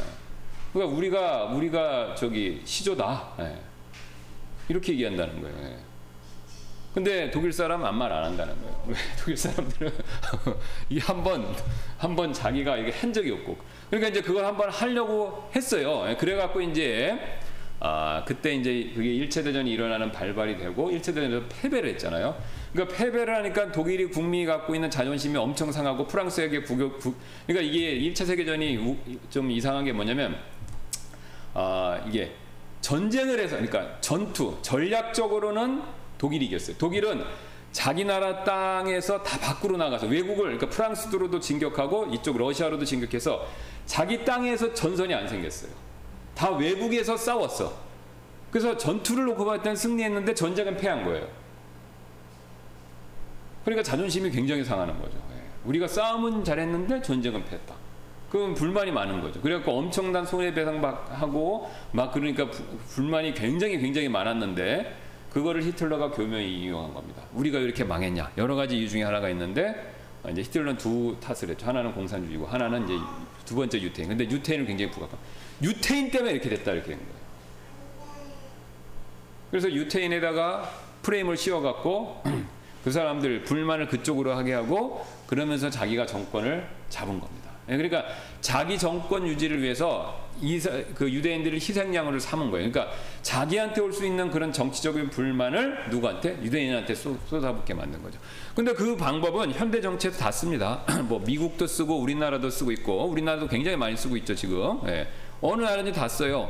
그러니까 0.73 0.95
우리가 0.97 1.43
우리가 1.45 2.15
저기 2.15 2.61
시조다. 2.65 3.33
예. 3.39 3.57
이렇게 4.69 4.91
얘기한다는 4.93 5.41
거예요. 5.41 5.57
예. 5.63 5.77
근데 6.93 7.29
독일 7.31 7.53
사람은 7.53 7.85
아무 7.85 7.99
말 7.99 8.11
안 8.11 8.23
한다는 8.25 8.55
거예요. 8.61 8.83
왜 8.87 8.95
독일 9.19 9.37
사람들은 9.37 9.91
이 10.89 10.99
한 10.99 11.23
번 11.23 11.55
한 11.99 12.15
번 12.15 12.33
자기가 12.33 12.77
이게 12.77 12.91
한 12.91 13.11
적이 13.13 13.31
없고 13.31 13.57
그러니까 13.89 14.09
이제 14.09 14.21
그걸 14.21 14.45
한번 14.45 14.69
하려고 14.69 15.49
했어요. 15.55 16.05
예, 16.09 16.15
그래갖고 16.15 16.61
이제 16.61 17.17
아 17.79 18.23
그때 18.25 18.53
이제 18.55 18.91
그게 18.95 19.09
1차 19.09 19.43
대전이 19.43 19.71
일어나는 19.71 20.11
발발이 20.11 20.57
되고 20.57 20.89
1차 20.89 21.05
대전에서 21.13 21.45
패배를 21.47 21.91
했잖아요. 21.91 22.35
그러니까 22.73 22.97
패배를 22.97 23.35
하니까 23.35 23.71
독일이 23.71 24.05
국민이 24.05 24.45
갖고 24.45 24.75
있는 24.75 24.89
자존심이 24.89 25.37
엄청 25.37 25.71
상하고 25.71 26.05
프랑스에게 26.07 26.63
국, 26.63 26.77
그러니까 27.45 27.61
이게 27.61 27.99
1차 27.99 28.25
세계전이 28.25 28.77
우, 28.77 28.97
좀 29.29 29.49
이상한 29.51 29.85
게 29.85 29.93
뭐냐면 29.93 30.37
아 31.53 32.03
이게 32.07 32.31
전쟁을 32.81 33.39
해서 33.39 33.55
그러니까 33.55 33.99
전투 34.01 34.57
전략적으로는 34.61 35.81
독일이 36.17 36.45
이겼어요. 36.45 36.77
독일은 36.77 37.23
자기 37.77 38.03
나라 38.03 38.43
땅에서 38.43 39.21
다 39.21 39.39
밖으로 39.39 39.77
나가서 39.77 40.07
외국을 40.07 40.45
그러니까 40.45 40.67
프랑스로도 40.67 41.39
진격하고 41.39 42.07
이쪽 42.11 42.35
러시아로도 42.35 42.83
진격해서 42.83 43.45
자기 43.85 44.25
땅에서 44.25 44.73
전선이 44.73 45.13
안 45.13 45.27
생겼어요. 45.27 45.71
다 46.33 46.49
외국에서 46.49 47.15
싸웠어. 47.15 47.71
그래서 48.49 48.75
전투를 48.75 49.25
놓고 49.25 49.61
땐 49.61 49.75
승리했는데 49.75 50.33
전쟁은 50.33 50.77
패한 50.77 51.05
거예요. 51.05 51.27
그러니까 53.63 53.83
자존심이 53.83 54.31
굉장히 54.31 54.63
상하는 54.63 54.99
거죠. 54.99 55.15
예. 55.35 55.43
우리가 55.65 55.87
싸움은 55.87 56.43
잘했는데 56.43 57.03
전쟁은 57.03 57.45
패했다. 57.45 57.75
그럼 58.31 58.55
불만이 58.55 58.91
많은 58.91 59.21
거죠. 59.21 59.39
그래갖고 59.39 59.77
엄청난 59.77 60.25
손해배상하고 60.25 61.71
막 61.91 62.11
그러니까 62.11 62.49
부, 62.49 62.63
불만이 62.95 63.35
굉장히 63.35 63.77
굉장히 63.77 64.09
많았는데 64.09 65.06
그거를 65.37 65.61
히틀러가 65.61 66.09
교묘히 66.09 66.63
이용한 66.63 66.95
겁니다. 66.95 67.21
우리가 67.33 67.59
왜 67.59 67.65
이렇게 67.65 67.83
망했냐? 67.83 68.31
여러 68.37 68.55
가지 68.55 68.75
이유 68.75 68.89
중에 68.89 69.03
하나가 69.03 69.29
있는데 69.29 69.93
이제 70.31 70.41
히틀러는 70.41 70.77
두 70.79 71.15
탓을 71.21 71.51
했죠. 71.51 71.67
하나는 71.67 71.93
공산주의고 71.93 72.47
하나는 72.47 72.85
이제 72.85 72.95
두 73.45 73.55
번째 73.55 73.79
유태인. 73.79 74.09
근데 74.09 74.23
유태인은 74.27 74.65
굉장히 74.65 74.89
부각한. 74.91 75.19
유태인 75.61 76.09
때문에 76.09 76.31
이렇게 76.31 76.49
됐다 76.49 76.71
이렇게 76.71 76.89
된 76.89 76.97
거예요. 76.97 77.13
그래서 79.51 79.71
유태인에다가 79.71 80.71
프레임을 81.03 81.37
씌워갖고 81.37 82.23
그 82.83 82.91
사람들 82.91 83.43
불만을 83.43 83.89
그쪽으로 83.89 84.33
하게 84.33 84.53
하고 84.53 85.05
그러면서 85.27 85.69
자기가 85.69 86.07
정권을 86.07 86.67
잡은 86.89 87.19
겁니다. 87.19 87.51
예, 87.69 87.77
그러니까 87.77 88.05
자기 88.47 88.79
정권 88.79 89.27
유지를 89.27 89.61
위해서 89.61 90.25
이사, 90.41 90.69
그 90.95 91.11
유대인들을 91.11 91.57
희생양으로 91.57 92.17
삼은 92.17 92.49
거예요. 92.49 92.71
그러니까 92.71 92.95
자기한테 93.21 93.81
올 93.81 93.91
수 93.91 94.05
있는 94.05 94.31
그런 94.31 94.53
정치적인 94.53 95.09
불만을 95.09 95.89
누구한테 95.89 96.39
유대인한테 96.41 96.95
쏟, 96.95 97.17
쏟아붓게 97.27 97.73
만든 97.73 98.01
거죠. 98.01 98.17
근데 98.55 98.71
그 98.73 98.95
방법은 98.95 99.51
현대 99.51 99.81
정치에서 99.81 100.17
다 100.17 100.31
씁니다. 100.31 100.81
뭐 101.09 101.19
미국도 101.19 101.67
쓰고 101.67 101.99
우리나라도 101.99 102.49
쓰고 102.49 102.71
있고 102.71 103.07
우리나라도 103.07 103.49
굉장히 103.49 103.75
많이 103.75 103.97
쓰고 103.97 104.15
있죠 104.15 104.33
지금. 104.33 104.79
예. 104.87 105.09
어느 105.41 105.63
나라든지 105.63 105.91
다 105.91 106.07
써요. 106.07 106.49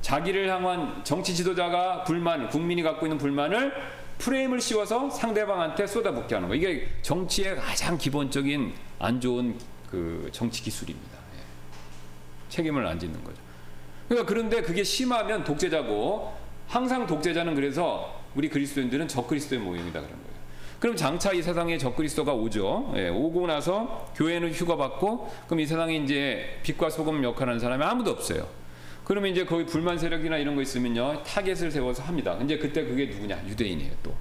자기를 0.00 0.48
향한 0.48 1.04
정치 1.04 1.34
지도자가 1.34 2.04
불만, 2.04 2.48
국민이 2.48 2.82
갖고 2.82 3.04
있는 3.04 3.18
불만을 3.18 3.74
프레임을 4.16 4.58
씌워서 4.62 5.10
상대방한테 5.10 5.86
쏟아붓게 5.86 6.34
하는 6.34 6.48
거. 6.48 6.54
이게 6.54 6.88
정치의 7.02 7.56
가장 7.56 7.98
기본적인 7.98 8.72
안 9.00 9.20
좋은 9.20 9.58
그 9.90 10.30
정치 10.32 10.62
기술입니다. 10.62 11.15
예. 12.56 12.62
책임을 12.62 12.86
안 12.86 12.98
짓는 12.98 13.22
거죠. 13.22 13.36
그러니까 14.08 14.28
그런데 14.28 14.62
그게 14.62 14.82
심하면 14.82 15.44
독재자고 15.44 16.32
항상 16.68 17.06
독재자는 17.06 17.54
그래서 17.54 18.20
우리 18.34 18.48
그리스도인들은 18.48 19.08
적그리스도의 19.08 19.60
모형이다 19.60 20.00
그런 20.00 20.08
거예요. 20.08 20.36
그럼 20.80 20.94
장차 20.94 21.32
이 21.32 21.42
세상에 21.42 21.78
적그리스도가 21.78 22.34
오죠. 22.34 22.92
예, 22.96 23.08
오고 23.08 23.46
나서 23.46 24.12
교회는 24.14 24.52
휴거받고 24.52 25.32
그럼 25.46 25.60
이 25.60 25.66
세상에 25.66 25.96
이제 25.96 26.60
빛과 26.62 26.90
소금 26.90 27.24
역할하는 27.24 27.58
사람이 27.58 27.82
아무도 27.82 28.10
없어요. 28.10 28.46
그러면 29.04 29.30
이제 29.30 29.44
거기 29.44 29.64
불만 29.64 29.98
세력이나 29.98 30.36
이런 30.36 30.56
거 30.56 30.62
있으면요 30.62 31.22
타겟을 31.22 31.70
세워서 31.70 32.02
합니다. 32.02 32.38
이제 32.42 32.58
그때 32.58 32.84
그게 32.84 33.06
누구냐 33.06 33.42
유대인이에요 33.46 33.92
또. 34.02 34.14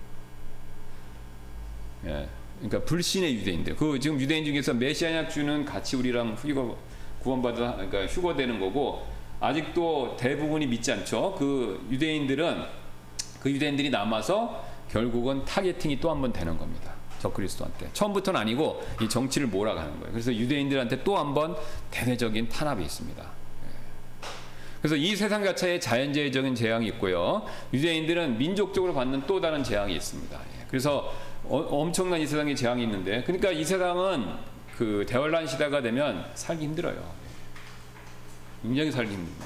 예, 2.05 2.27
그러니까 2.59 2.85
불신의 2.85 3.35
유대인들. 3.35 3.75
그 3.75 3.99
지금 3.99 4.19
유대인 4.19 4.45
중에서 4.45 4.73
메시아약주는 4.73 5.65
같이 5.65 5.97
우리랑 5.97 6.35
휴거 6.39 6.77
구원받아 7.29 7.73
그러니까 7.75 8.05
휴거되는 8.05 8.59
거고 8.59 9.03
아직도 9.41 10.15
대부분이 10.17 10.67
믿지 10.67 10.91
않죠. 10.91 11.35
그 11.37 11.85
유대인들은 11.89 12.63
그 13.41 13.51
유대인들이 13.51 13.89
남아서 13.89 14.63
결국은 14.91 15.43
타겟팅이 15.43 15.99
또 15.99 16.09
한 16.09 16.21
번 16.21 16.31
되는 16.31 16.57
겁니다. 16.57 16.93
적그리스도한테 17.19 17.89
처음부터는 17.93 18.39
아니고 18.39 18.81
이 19.01 19.09
정치를 19.09 19.47
몰아가는 19.47 19.91
거예요. 19.99 20.11
그래서 20.11 20.33
유대인들한테 20.33 21.03
또 21.03 21.17
한 21.17 21.33
번 21.33 21.55
대대적인 21.91 22.47
탄압이 22.49 22.83
있습니다. 22.83 23.23
예. 23.23 23.67
그래서 24.81 24.95
이 24.95 25.15
세상 25.15 25.43
자체에 25.43 25.79
자연재해적인 25.79 26.53
재앙이 26.53 26.85
있고요. 26.89 27.43
유대인들은 27.73 28.37
민족적으로 28.37 28.93
받는 28.93 29.23
또 29.25 29.41
다른 29.41 29.63
재앙이 29.63 29.95
있습니다. 29.95 30.37
예. 30.37 30.65
그래서 30.69 31.11
어, 31.43 31.57
엄청난 31.71 32.19
이 32.21 32.25
세상에 32.27 32.55
재앙이 32.55 32.83
있는데, 32.83 33.23
그러니까 33.23 33.51
이 33.51 33.63
세상은 33.63 34.25
그 34.77 35.05
대환란 35.07 35.47
시대가 35.47 35.81
되면 35.81 36.25
살기 36.33 36.63
힘들어요. 36.65 37.01
굉장히 38.61 38.91
살기 38.91 39.11
힘듭니다. 39.11 39.45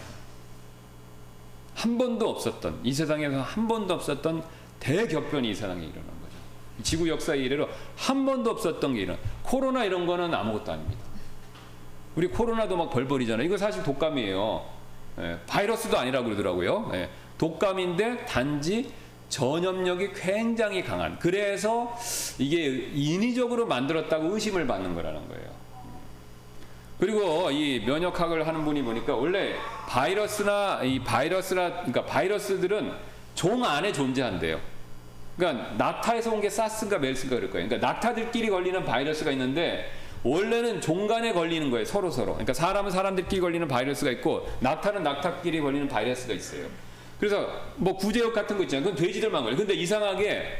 한 1.76 1.98
번도 1.98 2.30
없었던 2.30 2.82
이 2.84 2.92
세상에서 2.94 3.42
한 3.42 3.68
번도 3.68 3.94
없었던 3.94 4.44
대격변이 4.80 5.52
이 5.52 5.54
세상에 5.54 5.82
일어난 5.82 6.06
거죠. 6.06 6.36
지구 6.84 7.08
역사 7.08 7.36
이래로 7.36 7.70
한 7.96 8.26
번도 8.26 8.52
없었던 8.52 8.94
게 8.96 9.02
일어나. 9.02 9.20
코로나 9.44 9.84
이런 9.84 10.06
거는 10.06 10.34
아무것도 10.34 10.72
아닙니다. 10.72 11.02
우리 12.16 12.28
코로나도 12.28 12.76
막 12.76 12.90
벌벌이잖아요. 12.90 13.46
이거 13.46 13.58
사실 13.58 13.84
독감이에요. 13.84 14.66
예, 15.20 15.40
바이러스도 15.48 15.98
아니라고 15.98 16.26
그러더라고요. 16.26 16.92
예, 16.94 17.10
독감인데 17.38 18.26
단지 18.26 18.92
전염력이 19.30 20.12
굉장히 20.14 20.84
강한. 20.84 21.18
그래서 21.20 21.98
이게 22.38 22.90
인위적으로 22.94 23.66
만들었다고 23.68 24.34
의심을 24.34 24.68
받는 24.68 24.96
거라는 24.96 25.28
거예요. 25.30 25.50
그리고 27.00 27.50
이 27.50 27.80
면역학을 27.86 28.46
하는 28.46 28.66
분이 28.66 28.82
보니까 28.82 29.16
원래 29.16 29.56
바이러스나 29.88 30.82
이 30.84 31.00
바이러스나 31.00 31.70
그러니까 31.76 32.06
바이러스들은 32.06 32.92
종 33.36 33.64
안에 33.64 33.94
존재한대요. 33.94 34.60
그러니까 35.38 35.72
낙타에서 35.78 36.34
온 36.34 36.42
게 36.42 36.50
사스인가 36.50 36.98
멜스인가 36.98 37.38
그럴 37.38 37.50
거예요. 37.50 37.70
그러니까 37.70 37.88
낙타들끼리 37.88 38.50
걸리는 38.50 38.84
바이러스가 38.84 39.32
있는데 39.32 39.90
원래는 40.24 40.82
종간에 40.82 41.32
걸리는 41.32 41.72
거예요. 41.72 41.86
서로 41.86 42.12
서로. 42.12 42.34
그러니까 42.34 42.54
사람은 42.54 42.92
사람들끼리 42.92 43.40
걸리는 43.40 43.66
바이러스가 43.70 44.12
있고 44.12 44.50
낙타는 44.60 45.02
낙타끼리 45.04 45.62
걸리는 45.62 45.88
바이러스가 45.88 46.34
있어요. 46.34 46.66
그래서 47.20 47.62
뭐 47.76 47.96
구제역 47.98 48.34
같은 48.34 48.58
거 48.58 48.64
있잖아요. 48.64 48.86
그건 48.86 49.06
돼지들만 49.06 49.44
걸려. 49.44 49.56
근데 49.56 49.74
이상하게 49.74 50.58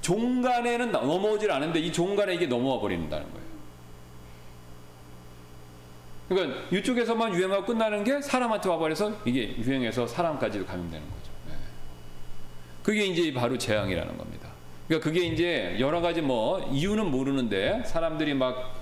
종간에는 0.00 0.92
넘어오질 0.92 1.50
않은데 1.50 1.80
이 1.80 1.92
종간에 1.92 2.34
이게 2.34 2.46
넘어와 2.46 2.80
버린다는 2.80 3.30
거예요. 3.30 3.44
그러니까 6.28 6.60
이쪽에서만 6.74 7.34
유행하고 7.34 7.66
끝나는 7.66 8.02
게 8.02 8.20
사람한테 8.22 8.68
와버려서 8.70 9.20
이게 9.26 9.56
유행해서 9.58 10.06
사람까지도 10.06 10.64
감염되는 10.64 11.06
거죠. 11.06 11.30
네. 11.48 11.54
그게 12.82 13.04
이제 13.04 13.32
바로 13.34 13.58
재앙이라는 13.58 14.16
겁니다. 14.16 14.48
그러니까 14.88 15.08
그게 15.08 15.26
이제 15.26 15.76
여러 15.78 16.00
가지 16.00 16.22
뭐 16.22 16.60
이유는 16.72 17.10
모르는데 17.10 17.82
사람들이 17.84 18.32
막 18.34 18.74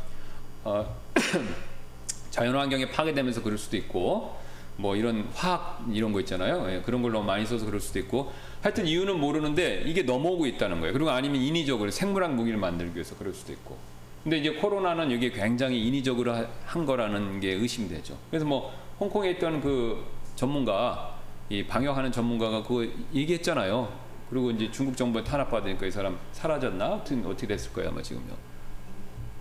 어, 0.64 0.96
자연 2.30 2.56
환경에 2.56 2.88
파괴되면서 2.90 3.42
그럴 3.42 3.58
수도 3.58 3.76
있고 3.76 4.41
뭐 4.82 4.96
이런 4.96 5.28
화학 5.32 5.86
이런 5.92 6.12
거 6.12 6.18
있잖아요. 6.20 6.68
예, 6.68 6.82
그런 6.84 7.02
걸 7.02 7.12
너무 7.12 7.24
많이 7.24 7.46
써서 7.46 7.64
그럴 7.64 7.80
수도 7.80 8.00
있고 8.00 8.32
하여튼 8.60 8.84
이유는 8.84 9.18
모르는데 9.18 9.84
이게 9.86 10.02
넘어오고 10.02 10.44
있다는 10.46 10.80
거예요. 10.80 10.92
그리고 10.92 11.10
아니면 11.10 11.40
인위적으로 11.40 11.90
생물학 11.92 12.34
무기를 12.34 12.58
만들기 12.58 12.96
위해서 12.96 13.16
그럴 13.16 13.32
수도 13.32 13.52
있고. 13.52 13.78
근데 14.24 14.38
이제 14.38 14.50
코로나는 14.50 15.12
이게 15.12 15.30
굉장히 15.30 15.86
인위적으로 15.86 16.34
한 16.64 16.84
거라는 16.84 17.38
게 17.38 17.52
의심되죠. 17.52 18.18
그래서 18.28 18.44
뭐 18.44 18.72
홍콩에 18.98 19.30
있던 19.32 19.60
그 19.60 20.04
전문가, 20.34 21.16
이 21.48 21.64
방역하는 21.64 22.10
전문가가 22.10 22.62
그거 22.62 22.84
얘기했잖아요. 23.14 23.92
그리고 24.30 24.50
이제 24.50 24.70
중국 24.70 24.96
정부에 24.96 25.22
탄압받으니까 25.22 25.86
이 25.86 25.90
사람 25.90 26.18
사라졌나? 26.32 26.86
어떻게, 26.94 27.20
어떻게 27.20 27.46
됐을 27.46 27.72
거예요, 27.72 27.90
아마 27.90 28.02
지금요. 28.02 28.34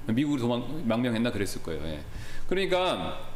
미국으로 0.08 0.42
도망, 0.42 0.88
망명했나 0.88 1.32
그랬을 1.32 1.64
거예요. 1.64 1.84
예. 1.86 2.02
그러니까 2.48 3.31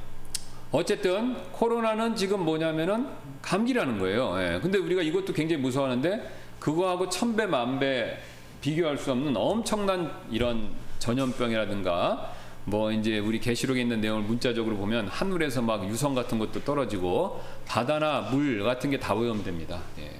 어쨌든 0.76 1.36
코로나는 1.54 2.18
지금 2.18 2.44
뭐냐면은 2.44 3.08
감기라는 3.42 3.98
거예요. 3.98 4.36
예. 4.40 4.60
근데 4.62 4.78
우리가 4.78 5.02
이것도 5.02 5.32
굉장히 5.32 5.62
무서워하는데 5.62 6.30
그거하고 6.60 7.08
천배 7.08 7.46
만배 7.46 8.18
비교할 8.60 8.98
수 8.98 9.12
없는 9.12 9.38
엄청난 9.38 10.12
이런 10.30 10.70
전염병이라든가 11.00 12.34
뭐 12.66 12.92
이제 12.92 13.20
우리 13.20 13.40
계시록에 13.40 13.80
있는 13.80 14.02
내용을 14.02 14.24
문자적으로 14.24 14.76
보면 14.76 15.08
하늘에서 15.08 15.62
막 15.62 15.88
유성 15.88 16.14
같은 16.14 16.40
것도 16.40 16.66
떨어지고 16.66 17.42
바다나 17.66 18.22
물 18.32 18.62
같은 18.64 18.90
게 18.90 18.98
다 18.98 19.14
오염됩니다. 19.14 19.82
예. 20.00 20.12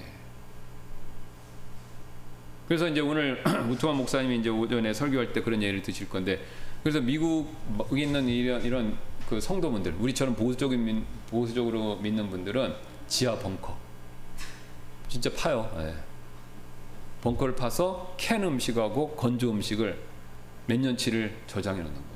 그래서 2.66 2.88
이제 2.88 3.00
오늘 3.00 3.42
우투만 3.70 3.94
목사님이 3.96 4.38
이제 4.38 4.48
오전에 4.48 4.94
설교할 4.94 5.34
때 5.34 5.42
그런 5.42 5.62
예를 5.62 5.82
드실 5.82 6.08
건데 6.08 6.40
그래서 6.82 7.00
미국에 7.00 8.02
있는 8.02 8.26
이런 8.28 8.64
이런 8.64 8.96
그 9.28 9.40
성도분들 9.40 9.96
우리처럼 9.98 10.34
보수적인 10.36 11.04
보수적으로 11.28 11.96
믿는 11.96 12.30
분들은 12.30 12.74
지하 13.08 13.36
벙커 13.36 13.76
진짜 15.08 15.30
파요. 15.34 15.70
예. 15.78 15.94
벙커를 17.22 17.56
파서 17.56 18.14
캔 18.16 18.42
음식하고 18.44 19.16
건조 19.16 19.50
음식을 19.50 20.00
몇 20.66 20.78
년치를 20.78 21.36
저장해 21.46 21.80
놓는 21.80 21.94
거예요. 21.94 22.06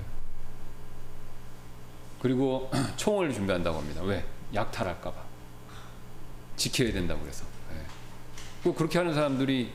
그리고 2.21 2.71
총을 2.97 3.33
준비한다고 3.33 3.79
합니다. 3.79 4.03
왜? 4.03 4.25
약탈할까봐. 4.55 5.21
지켜야 6.57 6.93
된다고 6.93 7.21
그래서. 7.23 7.45
예. 7.73 8.73
그렇게 8.73 8.99
하는 8.99 9.15
사람들이 9.15 9.73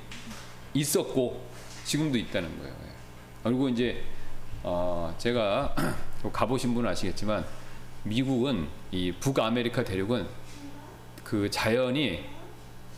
있었고 0.73 1.43
지금도 1.85 2.17
있다는 2.17 2.57
거예요. 2.59 2.73
예. 2.85 2.89
그리고 3.43 3.69
이제 3.69 4.03
어 4.67 5.13
제가 5.19 5.75
가보신 6.33 6.73
분은 6.73 6.89
아시겠지만 6.89 7.45
미국은 8.01 8.67
이 8.91 9.11
북아메리카 9.11 9.83
대륙은 9.83 10.25
그 11.23 11.51
자연이 11.51 12.25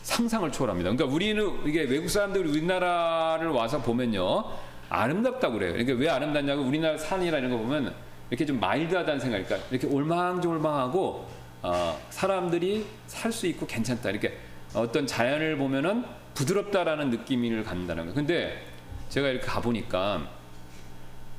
상상을 0.00 0.50
초월합니다. 0.50 0.90
그러니까 0.90 1.14
우리는 1.14 1.66
이게 1.66 1.82
외국 1.82 2.08
사람들이 2.08 2.48
우리나라를 2.48 3.48
와서 3.48 3.82
보면요 3.82 4.44
아름답다고 4.88 5.54
그래요. 5.58 5.72
그러니까 5.72 5.92
왜 5.98 6.08
아름답냐고 6.08 6.62
우리나라 6.62 6.96
산이나 6.96 7.36
이런 7.36 7.50
거 7.50 7.58
보면 7.58 7.94
이렇게 8.30 8.46
좀 8.46 8.58
마일드하다는 8.60 9.20
생각, 9.20 9.44
그러니까 9.44 9.68
이렇게 9.70 9.86
올망졸망하고 9.94 11.28
어, 11.60 12.00
사람들이 12.08 12.86
살 13.06 13.30
수 13.30 13.46
있고 13.46 13.66
괜찮다. 13.66 14.08
이렇게 14.08 14.38
어떤 14.74 15.06
자연을 15.06 15.58
보면은 15.58 16.06
부드럽다라는 16.32 17.10
느낌을 17.10 17.62
갖는다는 17.62 18.04
거예요. 18.04 18.14
근데 18.14 18.64
제가 19.10 19.28
이렇게 19.28 19.46
가보니까 19.46 20.37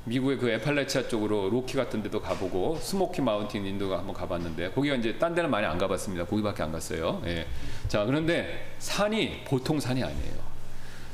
미국의 0.05 0.37
그 0.37 0.49
애팔래치아 0.49 1.07
쪽으로 1.07 1.49
로키 1.49 1.75
같은 1.75 2.01
데도 2.01 2.21
가보고 2.21 2.77
스모키 2.81 3.21
마운틴인가도 3.21 3.99
한번 3.99 4.15
가봤는데 4.15 4.71
거기가 4.71 4.95
이제 4.95 5.17
딴 5.17 5.35
데는 5.35 5.51
많이 5.51 5.65
안 5.65 5.77
가봤습니다. 5.77 6.25
거기밖에 6.25 6.63
안 6.63 6.71
갔어요. 6.71 7.21
예. 7.25 7.45
자 7.87 8.05
그런데 8.05 8.73
산이 8.79 9.43
보통 9.45 9.79
산이 9.79 10.03
아니에요. 10.03 10.49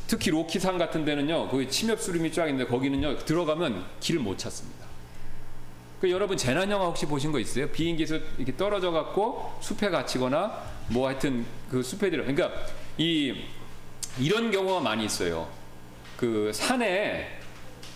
특히 0.07 0.29
로키산 0.29 0.77
같은 0.77 1.03
데는요, 1.03 1.49
거기 1.49 1.67
침엽 1.67 1.99
수림이 1.99 2.31
쫙 2.31 2.47
있는데 2.47 2.69
거기는요 2.69 3.17
들어가면 3.25 3.85
길을 3.99 4.21
못 4.21 4.37
찾습니다. 4.37 4.85
그 5.99 6.11
여러분 6.11 6.37
재난 6.37 6.69
영화 6.69 6.85
혹시 6.85 7.05
보신 7.05 7.31
거 7.31 7.39
있어요? 7.39 7.67
비행기에서 7.69 8.19
이렇게 8.37 8.55
떨어져 8.55 8.91
갖고 8.91 9.53
숲에 9.61 9.89
갇히거나 9.89 10.61
뭐 10.89 11.07
하여튼 11.07 11.45
그 11.71 11.81
숲에 11.81 12.11
들어. 12.11 12.23
그러니까 12.23 12.51
이 12.97 13.33
이런 14.19 14.51
경우가 14.51 14.81
많이 14.81 15.05
있어요. 15.05 15.47
그 16.17 16.51
산에 16.53 17.39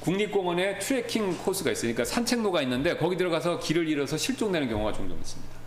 국립공원에 0.02 0.80
트레킹 0.80 1.38
코스가 1.40 1.72
있으니까 1.72 1.98
그러니까 1.98 2.16
산책로가 2.16 2.62
있는데 2.64 2.96
거기 2.98 3.18
들어가서 3.18 3.60
길을 3.60 3.88
잃어서 3.88 4.18
실종되는 4.18 4.70
경우가 4.70 4.94
종종 4.94 5.18
있습니다. 5.18 5.60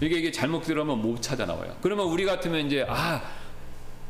이게 0.00 0.18
이게 0.18 0.30
잘못 0.30 0.62
들어가면 0.62 1.00
못 1.00 1.22
찾아 1.22 1.46
나와요. 1.46 1.76
그러면 1.80 2.06
우리 2.06 2.24
같으면 2.24 2.66
이제 2.66 2.84
아 2.88 3.46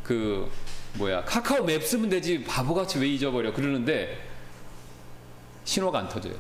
그 0.07 0.49
뭐야 0.95 1.25
카카오 1.25 1.65
맵 1.65 1.83
쓰면 1.83 2.09
되지 2.09 2.45
바보같이 2.45 3.01
왜 3.01 3.09
잊어버려 3.09 3.53
그러는데 3.53 4.17
신호가 5.65 5.99
안 5.99 6.09
터져요. 6.09 6.35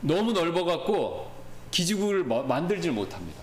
너무 0.00 0.32
넓어갖고 0.32 1.30
기지국을 1.70 2.24
만들질 2.24 2.92
못합니다. 2.92 3.42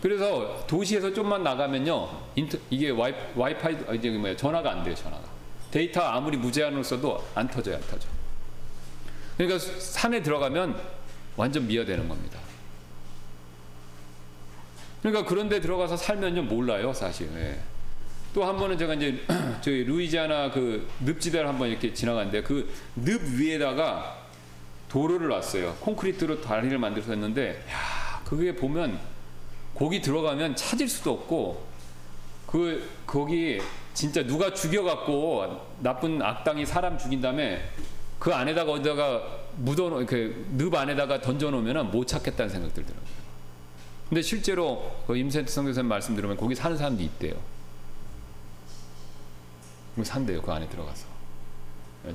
그래서 0.00 0.64
도시에서 0.66 1.12
좀만 1.12 1.42
나가면요, 1.42 2.08
인터, 2.36 2.56
이게 2.70 2.90
와이, 2.90 3.12
와이파이, 3.34 3.76
아, 3.88 3.94
이제 3.94 4.10
뭐야, 4.10 4.36
전화가 4.36 4.70
안 4.70 4.84
돼요, 4.84 4.94
전화가. 4.94 5.24
데이터 5.70 6.00
아무리 6.00 6.36
무제한으로 6.36 6.82
써도 6.82 7.24
안 7.34 7.48
터져요, 7.48 7.76
안 7.76 7.82
터져. 7.82 8.08
그러니까 9.36 9.58
산에 9.58 10.22
들어가면 10.22 10.80
완전 11.36 11.66
미화되는 11.66 12.08
겁니다. 12.08 12.38
그러니까 15.02 15.28
그런데 15.28 15.60
들어가서 15.60 15.96
살면요, 15.96 16.42
몰라요, 16.42 16.92
사실. 16.92 17.28
예. 17.36 17.58
또한 18.34 18.56
번은 18.56 18.78
제가 18.78 18.94
이제 18.94 19.20
저희 19.62 19.84
루이지아나 19.84 20.50
그 20.50 20.88
늪지대를 21.00 21.48
한번 21.48 21.68
이렇게 21.68 21.92
지나갔는데 21.92 22.42
그 22.42 22.68
늪 22.94 23.20
위에다가 23.36 24.18
도로를 24.88 25.28
놨어요. 25.28 25.74
콘크리트로 25.80 26.40
다리를 26.40 26.76
만들어서 26.78 27.12
했는데, 27.12 27.64
야, 27.70 28.22
그게 28.24 28.54
보면 28.54 28.98
거기 29.78 30.00
들어가면 30.02 30.56
찾을 30.56 30.88
수도 30.88 31.12
없고 31.12 31.62
그 32.46 32.88
거기 33.06 33.60
진짜 33.94 34.24
누가 34.26 34.52
죽여갖고 34.52 35.60
나쁜 35.80 36.20
악당이 36.20 36.66
사람 36.66 36.98
죽인 36.98 37.20
다음에 37.20 37.62
그 38.18 38.34
안에다가 38.34 38.72
어디다가 38.72 39.22
묻어 39.56 39.88
그늪 40.04 40.74
안에다가 40.74 41.20
던져 41.20 41.50
놓으면 41.50 41.90
못 41.90 42.06
찾겠다는 42.06 42.50
생각 42.50 42.74
들더라고요. 42.74 43.18
근데 44.08 44.22
실제로 44.22 44.90
그 45.06 45.16
임센트 45.16 45.52
성교사님 45.52 45.88
말씀 45.88 46.16
들으면 46.16 46.36
거기 46.36 46.54
사는 46.54 46.76
사람도 46.76 47.02
있대요. 47.02 47.34
산대요 50.02 50.42
그 50.42 50.50
안에 50.50 50.68
들어가서. 50.68 51.06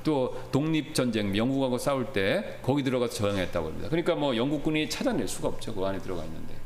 또 0.02 0.42
독립 0.50 0.94
전쟁 0.94 1.36
영국하고 1.36 1.78
싸울 1.78 2.12
때 2.12 2.58
거기 2.62 2.82
들어가서 2.82 3.14
저항했다고 3.14 3.68
합니다. 3.68 3.88
그러니까 3.88 4.14
뭐 4.16 4.36
영국군이 4.36 4.90
찾아낼 4.90 5.28
수가 5.28 5.48
없죠 5.48 5.74
그 5.74 5.84
안에 5.84 5.98
들어가 5.98 6.24
있는데. 6.24 6.63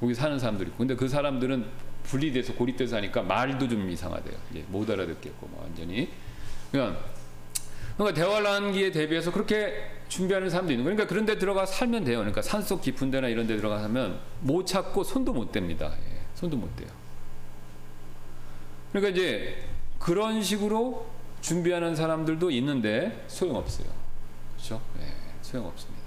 거기 0.00 0.14
사는 0.14 0.38
사람들이 0.38 0.72
근데 0.78 0.96
그 0.96 1.06
사람들은 1.08 1.66
분리돼서 2.04 2.54
고립돼서 2.54 2.96
하니까 2.96 3.22
말도 3.22 3.68
좀 3.68 3.88
이상하대요. 3.90 4.34
이제 4.50 4.64
못 4.68 4.88
알아듣겠고 4.88 5.46
뭐 5.48 5.62
완전히. 5.62 6.08
그러니까, 6.72 7.00
그러니까 7.96 8.20
대화란기에 8.20 8.92
대비해서 8.92 9.30
그렇게 9.30 9.90
준비하는 10.08 10.48
사람도 10.48 10.72
있는 10.72 10.84
거예요. 10.84 10.96
그러니까 10.96 11.12
그런 11.12 11.26
데 11.26 11.38
들어가 11.38 11.66
살면 11.66 12.04
돼요. 12.04 12.18
그러니까 12.18 12.40
산속 12.40 12.80
깊은 12.80 13.10
데나 13.10 13.28
이런 13.28 13.46
데 13.46 13.56
들어가면 13.56 14.18
못 14.40 14.66
찾고 14.66 15.04
손도 15.04 15.34
못 15.34 15.52
댑니다. 15.52 15.92
예, 15.92 16.20
손도 16.34 16.56
못 16.56 16.74
대요. 16.76 16.88
그러니까 18.92 19.10
이제 19.10 19.62
그런 19.98 20.42
식으로 20.42 21.06
준비하는 21.42 21.94
사람들도 21.94 22.50
있는데 22.52 23.24
소용없어요. 23.28 23.86
그렇죠? 24.56 24.80
예, 25.00 25.06
소용없습니다. 25.42 25.99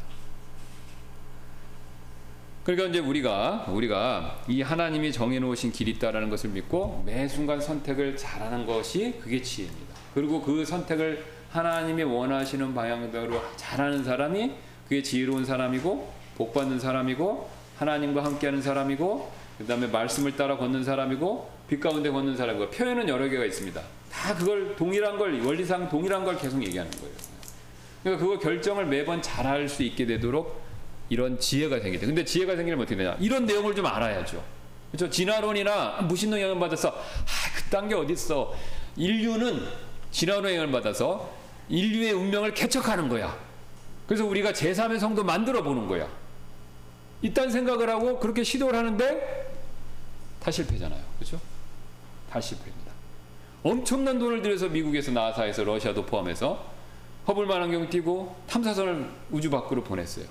그러니까 2.63 2.87
이제 2.87 2.99
우리가 2.99 3.65
우리가 3.69 4.39
이 4.47 4.61
하나님이 4.61 5.11
정해 5.11 5.37
놓으신 5.39 5.73
길이 5.73 5.91
있다라는 5.91 6.29
것을 6.29 6.49
믿고 6.51 7.03
매 7.05 7.27
순간 7.27 7.59
선택을 7.59 8.15
잘하는 8.15 8.65
것이 8.65 9.15
그게 9.21 9.41
지혜입니다. 9.41 9.93
그리고 10.13 10.41
그 10.41 10.63
선택을 10.63 11.25
하나님이 11.51 12.03
원하시는 12.03 12.73
방향대로 12.73 13.41
잘하는 13.57 14.03
사람이 14.03 14.51
그게 14.87 15.03
지혜로운 15.03 15.43
사람이고 15.43 16.13
복 16.37 16.53
받는 16.53 16.79
사람이고 16.79 17.49
하나님과 17.77 18.23
함께하는 18.23 18.61
사람이고 18.61 19.31
그다음에 19.57 19.87
말씀을 19.87 20.35
따라 20.37 20.55
걷는 20.57 20.85
사람이고 20.85 21.51
빛 21.67 21.81
가운데 21.81 22.09
걷는 22.09 22.37
사람이고 22.37 22.69
표현은 22.69 23.09
여러 23.09 23.27
개가 23.27 23.43
있습니다. 23.43 23.81
다 24.09 24.35
그걸 24.35 24.75
동일한 24.77 25.17
걸 25.17 25.41
원리상 25.41 25.89
동일한 25.89 26.23
걸 26.23 26.37
계속 26.37 26.63
얘기하는 26.63 26.89
거예요. 26.91 27.13
그러니까 28.03 28.25
그거 28.25 28.39
결정을 28.39 28.85
매번 28.85 29.21
잘할 29.21 29.67
수 29.67 29.83
있게 29.83 30.05
되도록 30.05 30.62
이런 31.09 31.39
지혜가 31.39 31.79
생기죠. 31.79 32.05
근데 32.07 32.23
지혜가 32.25 32.55
생기면 32.55 32.79
어떻게 32.81 32.95
되냐? 32.95 33.15
이런 33.19 33.45
내용을 33.45 33.75
좀 33.75 33.85
알아야죠. 33.85 34.43
그렇죠? 34.91 35.09
진화론이나 35.09 36.01
무신론 36.03 36.39
영향을 36.39 36.59
받아서 36.59 36.89
아, 36.89 37.55
그딴 37.55 37.89
게 37.89 37.95
어디 37.95 38.13
있어? 38.13 38.53
인류는 38.95 39.65
진화론 40.11 40.45
영향을 40.45 40.71
받아서 40.71 41.31
인류의 41.69 42.13
운명을 42.13 42.53
개척하는 42.53 43.09
거야. 43.09 43.37
그래서 44.07 44.25
우리가 44.25 44.51
제3의 44.51 44.99
성도 44.99 45.23
만들어 45.23 45.63
보는 45.63 45.87
거야. 45.87 46.07
이딴 47.21 47.51
생각을 47.51 47.89
하고 47.89 48.19
그렇게 48.19 48.43
시도를 48.43 48.77
하는데 48.77 49.51
다 50.41 50.51
실패잖아요. 50.51 51.01
그렇죠? 51.17 51.39
다 52.29 52.39
실패입니다. 52.41 52.91
엄청난 53.63 54.19
돈을 54.19 54.41
들여서 54.41 54.67
미국에서 54.67 55.11
나사에서 55.11 55.63
러시아도 55.63 56.05
포함해서 56.05 56.73
허블 57.27 57.45
만 57.45 57.61
환경 57.61 57.89
띄고 57.89 58.35
탐사선을 58.47 59.09
우주 59.31 59.49
밖으로 59.49 59.83
보냈어요. 59.83 60.25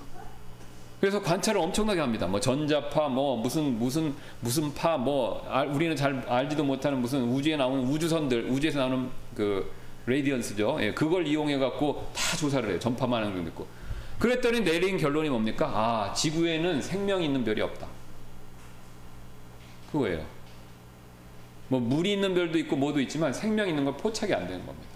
그래서 1.03 1.21
관찰을 1.21 1.59
엄청나게 1.59 1.99
합니다. 1.99 2.25
뭐 2.27 2.39
전자파, 2.39 3.09
뭐 3.09 3.35
무슨 3.35 3.77
무슨 3.77 4.15
무슨 4.39 4.73
파, 4.73 4.95
뭐 4.95 5.45
알, 5.49 5.67
우리는 5.67 5.93
잘 5.97 6.23
알지도 6.29 6.63
못하는 6.63 7.01
무슨 7.01 7.23
우주에 7.23 7.57
나오는 7.57 7.83
우주선들, 7.83 8.49
우주에서 8.49 8.79
나오는 8.79 9.09
그 9.35 9.69
radiance죠. 10.05 10.77
예, 10.79 10.93
그걸 10.93 11.27
이용해 11.27 11.57
갖고 11.57 12.09
다 12.15 12.37
조사를 12.37 12.69
해요. 12.69 12.79
전파만 12.79 13.21
하는 13.21 13.43
거 13.43 13.49
있고. 13.49 13.67
그랬더니 14.17 14.61
내린 14.61 14.97
결론이 14.97 15.27
뭡니까? 15.27 15.67
아, 15.67 16.13
지구에는 16.13 16.81
생명이 16.81 17.25
있는 17.25 17.43
별이 17.43 17.59
없다. 17.59 17.85
그거예요. 19.91 20.23
뭐 21.67 21.81
물이 21.81 22.13
있는 22.13 22.33
별도 22.33 22.57
있고 22.59 22.77
뭐도 22.77 23.01
있지만 23.01 23.33
생명 23.33 23.67
있는 23.67 23.83
건 23.83 23.97
포착이 23.97 24.33
안 24.33 24.47
되는 24.47 24.65
겁니다. 24.65 24.87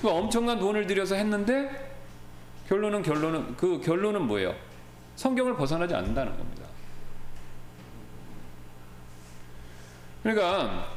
그 0.00 0.08
엄청난 0.08 0.58
돈을 0.58 0.86
들여서 0.86 1.16
했는데 1.16 1.92
결론은 2.68 3.02
결론은 3.02 3.54
그 3.58 3.82
결론은 3.82 4.26
뭐예요? 4.26 4.69
성경을 5.20 5.54
벗어나지 5.54 5.94
않는다는 5.94 6.34
겁니다. 6.34 6.64
그러니까 10.22 10.88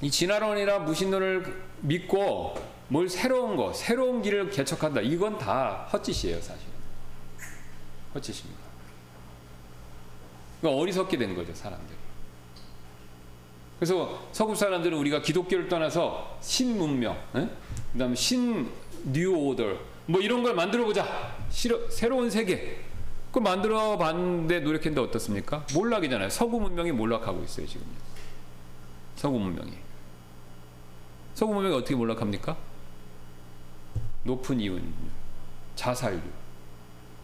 이 0.00 0.10
진화론이나 0.10 0.78
무신론을 0.78 1.62
믿고 1.82 2.54
뭘 2.88 3.06
새로운 3.06 3.54
거, 3.54 3.74
새로운 3.74 4.22
길을 4.22 4.48
개척한다. 4.48 5.02
이건 5.02 5.36
다 5.36 5.86
헛짓이에요, 5.92 6.40
사실은. 6.40 6.72
헛짓입니다. 8.14 8.62
그러니까 10.62 10.82
어리석게 10.82 11.18
된 11.18 11.34
거죠, 11.34 11.54
사람들이. 11.54 11.98
그래서 13.78 14.26
서구 14.32 14.54
사람들은 14.54 14.96
우리가 14.96 15.20
기독교를 15.20 15.68
떠나서 15.68 16.38
신문명, 16.40 17.14
그 17.32 17.98
다음에 17.98 18.14
신뉴 18.14 19.34
오더, 19.36 19.64
뭐 20.06 20.22
이런 20.22 20.42
걸 20.42 20.54
만들어 20.54 20.86
보자. 20.86 21.36
새로운 21.90 22.30
세계. 22.30 22.86
그 23.36 23.40
만들어 23.40 23.98
봤는데 23.98 24.60
노력했는데 24.60 24.98
어떻습니까? 24.98 25.66
몰락이잖아요. 25.74 26.30
서구 26.30 26.58
문명이 26.58 26.92
몰락하고 26.92 27.44
있어요, 27.44 27.66
지금요. 27.66 27.92
서구 29.14 29.38
문명이. 29.38 29.72
서구 31.34 31.52
문명이 31.52 31.74
어떻게 31.74 31.94
몰락합니까? 31.96 32.56
높은 34.24 34.58
이윤, 34.58 34.90
자살률, 35.74 36.22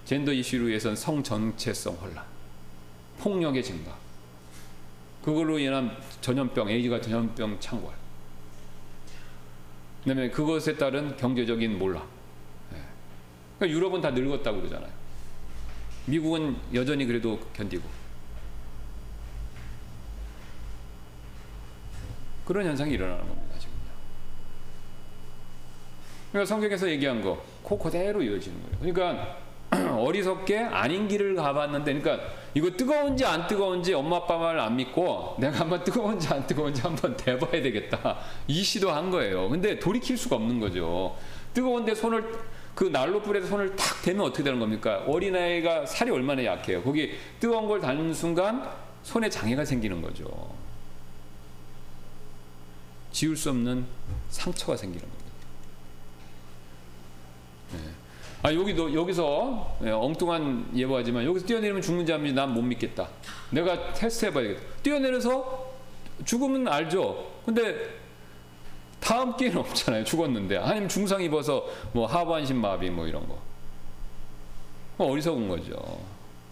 젠더 0.04 0.34
이슈로 0.34 0.68
인해서 0.68 0.94
성정체성 0.94 1.94
혼란, 1.94 2.22
폭력의 3.20 3.64
증가, 3.64 3.96
그걸로 5.24 5.58
인한 5.58 5.96
전염병, 6.20 6.68
에이즈가 6.68 7.00
전염병 7.00 7.58
창궐. 7.58 7.90
그다음에 10.04 10.28
그것에 10.28 10.76
따른 10.76 11.16
경제적인 11.16 11.78
몰락. 11.78 12.06
예. 12.74 12.82
그러니까 13.58 13.78
유럽은 13.78 14.02
다 14.02 14.10
늙었다고 14.10 14.58
그러잖아요. 14.58 15.01
미국은 16.06 16.56
여전히 16.74 17.04
그래도 17.06 17.38
견디고. 17.52 17.82
그런 22.44 22.66
현상이 22.66 22.92
일어나는 22.92 23.20
겁니다, 23.26 23.58
지금요. 23.58 23.76
그러니까 26.32 26.48
성경에서 26.48 26.90
얘기한 26.90 27.22
거, 27.22 27.42
그 27.64 27.78
그대로 27.78 28.22
이어지는 28.22 28.60
거예요. 28.62 28.78
그러니까 28.80 29.38
어리석게 29.96 30.58
아닌 30.58 31.06
길을 31.08 31.36
가봤는데, 31.36 32.00
그러니까 32.00 32.28
이거 32.54 32.68
뜨거운지 32.70 33.24
안 33.24 33.46
뜨거운지 33.46 33.94
엄마 33.94 34.16
아빠 34.16 34.36
말 34.36 34.58
안 34.58 34.76
믿고 34.76 35.36
내가 35.38 35.60
한번 35.60 35.82
뜨거운지 35.84 36.28
안 36.28 36.46
뜨거운지 36.46 36.82
한번 36.82 37.16
대봐야 37.16 37.62
되겠다. 37.62 38.18
이 38.48 38.62
시도한 38.62 39.10
거예요. 39.10 39.48
근데 39.48 39.78
돌이킬 39.78 40.18
수가 40.18 40.36
없는 40.36 40.58
거죠. 40.60 41.16
뜨거운데 41.54 41.94
손을 41.94 42.24
그 42.74 42.84
난로 42.84 43.20
불에 43.20 43.42
손을 43.42 43.76
탁 43.76 44.02
대면 44.02 44.26
어떻게 44.26 44.42
되는 44.42 44.58
겁니까? 44.58 45.04
어린아이가 45.06 45.86
살이 45.86 46.10
얼마나 46.10 46.44
약해요. 46.44 46.82
거기 46.82 47.12
뜨거운 47.38 47.68
걸 47.68 47.80
닿는 47.80 48.14
순간 48.14 48.68
손에 49.02 49.28
장애가 49.28 49.64
생기는 49.64 50.00
거죠. 50.00 50.54
지울 53.10 53.36
수 53.36 53.50
없는 53.50 53.84
상처가 54.30 54.76
생기는 54.76 55.06
겁니다. 55.06 55.22
네. 57.72 57.78
아 58.42 58.52
여기도 58.52 58.92
여기서 58.92 59.78
예, 59.84 59.90
엉뚱한 59.90 60.70
예보하지만 60.74 61.24
여기서 61.24 61.46
뛰어내리면 61.46 61.82
죽는 61.82 62.06
자입니다. 62.06 62.46
난못 62.46 62.64
믿겠다. 62.64 63.08
내가 63.50 63.92
테스트해봐야겠다. 63.92 64.60
뛰어내려서 64.82 65.72
죽으면 66.24 66.66
알죠. 66.68 67.30
근데 67.44 68.01
다음 69.02 69.36
기회는 69.36 69.58
없잖아요. 69.58 70.04
죽었는데 70.04 70.58
아니면 70.58 70.88
중상 70.88 71.20
입어서 71.22 71.66
뭐 71.92 72.06
하반신 72.06 72.56
마비 72.60 72.88
뭐 72.88 73.06
이런 73.06 73.26
거. 73.26 73.38
뭐 74.96 75.10
어리석은 75.10 75.48
거죠. 75.48 75.74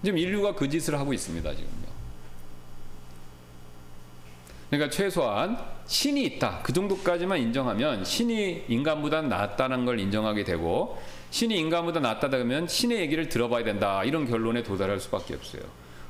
지금 0.02 0.18
인류가 0.18 0.54
그 0.54 0.68
짓을 0.68 0.98
하고 0.98 1.12
있습니다. 1.12 1.48
지금요. 1.50 1.90
그러니까 4.70 4.90
최소한 4.90 5.58
신이 5.86 6.22
있다. 6.24 6.60
그 6.62 6.72
정도까지만 6.72 7.38
인정하면 7.38 8.04
신이 8.04 8.64
인간보다 8.68 9.22
낫다는 9.22 9.84
걸 9.84 9.98
인정하게 10.00 10.44
되고 10.44 11.00
신이 11.30 11.56
인간보다 11.56 12.00
낫다다 12.00 12.36
그러면 12.36 12.66
신의 12.66 12.98
얘기를 13.00 13.28
들어봐야 13.28 13.64
된다. 13.64 14.02
이런 14.04 14.28
결론에 14.28 14.62
도달할 14.62 14.98
수밖에 15.00 15.34
없어요. 15.34 15.62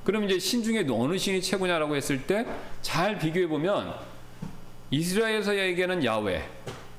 그럼 0.04 0.24
이제 0.24 0.38
신 0.38 0.62
중에 0.62 0.86
어느 0.90 1.18
신이 1.18 1.42
최고냐라고 1.42 1.96
했을 1.96 2.26
때 2.26 2.46
잘 2.80 3.18
비교해 3.18 3.46
보면 3.46 3.94
이스라엘에서 4.90 5.56
얘기하는 5.56 6.04
야훼, 6.04 6.42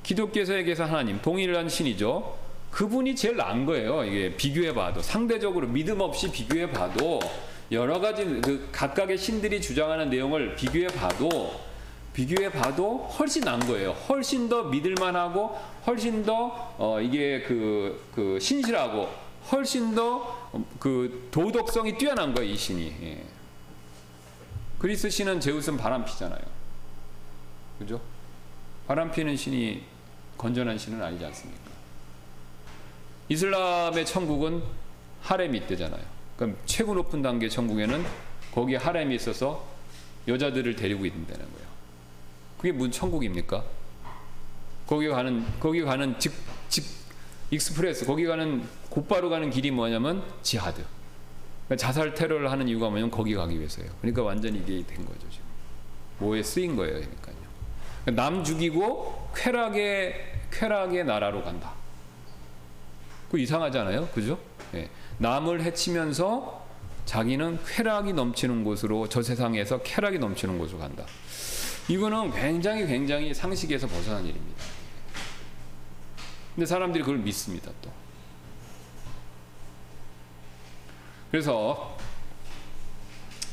기독교에서 0.03 0.85
하나님, 0.85 1.21
동일한 1.21 1.67
신이죠. 1.69 2.37
그분이 2.71 3.15
제일 3.15 3.35
나은 3.35 3.65
거예요. 3.65 4.03
이게 4.05 4.35
비교해 4.35 4.73
봐도 4.73 5.01
상대적으로 5.01 5.67
믿음 5.67 5.99
없이 5.99 6.31
비교해 6.31 6.69
봐도 6.71 7.19
여러 7.71 7.99
가지 7.99 8.23
그 8.41 8.69
각각의 8.71 9.17
신들이 9.17 9.61
주장하는 9.61 10.09
내용을 10.09 10.55
비교해 10.55 10.87
봐도 10.87 11.59
비교해 12.13 12.49
봐도 12.49 12.97
훨씬 12.97 13.43
나은 13.43 13.59
거예요. 13.61 13.91
훨씬 13.91 14.47
더 14.47 14.63
믿을만하고 14.63 15.57
훨씬 15.87 16.23
더 16.23 16.73
어, 16.77 16.99
이게 17.01 17.41
그, 17.41 18.05
그 18.13 18.39
신실하고 18.39 19.09
훨씬 19.51 19.93
더 19.95 20.41
그 20.79 21.29
도덕성이 21.31 21.97
뛰어난 21.97 22.33
거예요. 22.33 22.51
이 22.51 22.57
신이. 22.57 22.93
예. 23.03 23.23
그리스 24.79 25.09
신은 25.09 25.39
제우스는 25.39 25.77
바람 25.77 26.03
피잖아요. 26.03 26.41
그죠? 27.81 27.99
바람 28.87 29.11
피는 29.11 29.35
신이 29.35 29.83
건전한 30.37 30.77
신은 30.77 31.01
아니지 31.01 31.25
않습니까? 31.25 31.71
이슬람의 33.29 34.05
천국은 34.05 34.61
하렘이 35.21 35.57
있대잖아요. 35.59 36.03
그럼 36.37 36.57
최고 36.65 36.93
높은 36.93 37.21
단계 37.21 37.49
천국에는 37.49 38.05
거기에 38.53 38.77
하렘이 38.77 39.15
있어서 39.15 39.65
여자들을 40.27 40.75
데리고 40.75 41.05
있는다는 41.05 41.45
거예요. 41.51 41.67
그게 42.57 42.71
무슨 42.71 42.91
천국입니까? 42.91 43.63
거기 44.85 45.07
가는 45.07 45.43
거기 45.59 45.81
가는 45.81 46.19
직, 46.19 46.33
직 46.69 46.85
express 47.49 48.05
거기 48.05 48.25
가는 48.25 48.67
곧바로 48.89 49.29
가는 49.29 49.49
길이 49.49 49.71
뭐냐면 49.71 50.23
지하드. 50.43 50.83
그러니까 51.65 51.75
자살 51.77 52.13
테러를 52.13 52.51
하는 52.51 52.67
이유가 52.67 52.89
뭐냐면 52.89 53.09
거기 53.09 53.33
가기 53.33 53.57
위해서예요. 53.57 53.91
그러니까 54.01 54.21
완전히 54.23 54.59
이게 54.59 54.85
된 54.85 55.05
거죠 55.05 55.27
지금. 55.29 55.45
뭐에 56.19 56.43
쓰인 56.43 56.75
거예요, 56.75 56.93
그러니까요. 56.93 57.40
남 58.05 58.43
죽이고 58.43 59.31
쾌락의 59.35 60.31
쾌락의 60.51 61.05
나라로 61.05 61.43
간다. 61.43 61.73
그 63.29 63.39
이상하잖아요, 63.39 64.07
그죠? 64.09 64.39
예. 64.73 64.89
남을 65.19 65.61
해치면서 65.63 66.65
자기는 67.05 67.59
쾌락이 67.65 68.13
넘치는 68.13 68.63
곳으로 68.63 69.07
저 69.07 69.21
세상에서 69.21 69.81
쾌락이 69.83 70.19
넘치는 70.19 70.57
곳으로 70.57 70.79
간다. 70.79 71.05
이거는 71.87 72.31
굉장히 72.31 72.85
굉장히 72.85 73.33
상식에서 73.33 73.87
벗어난 73.87 74.25
일입니다. 74.25 74.63
근데 76.55 76.65
사람들이 76.65 77.03
그걸 77.03 77.19
믿습니다, 77.19 77.71
또. 77.81 77.91
그래서 81.31 81.97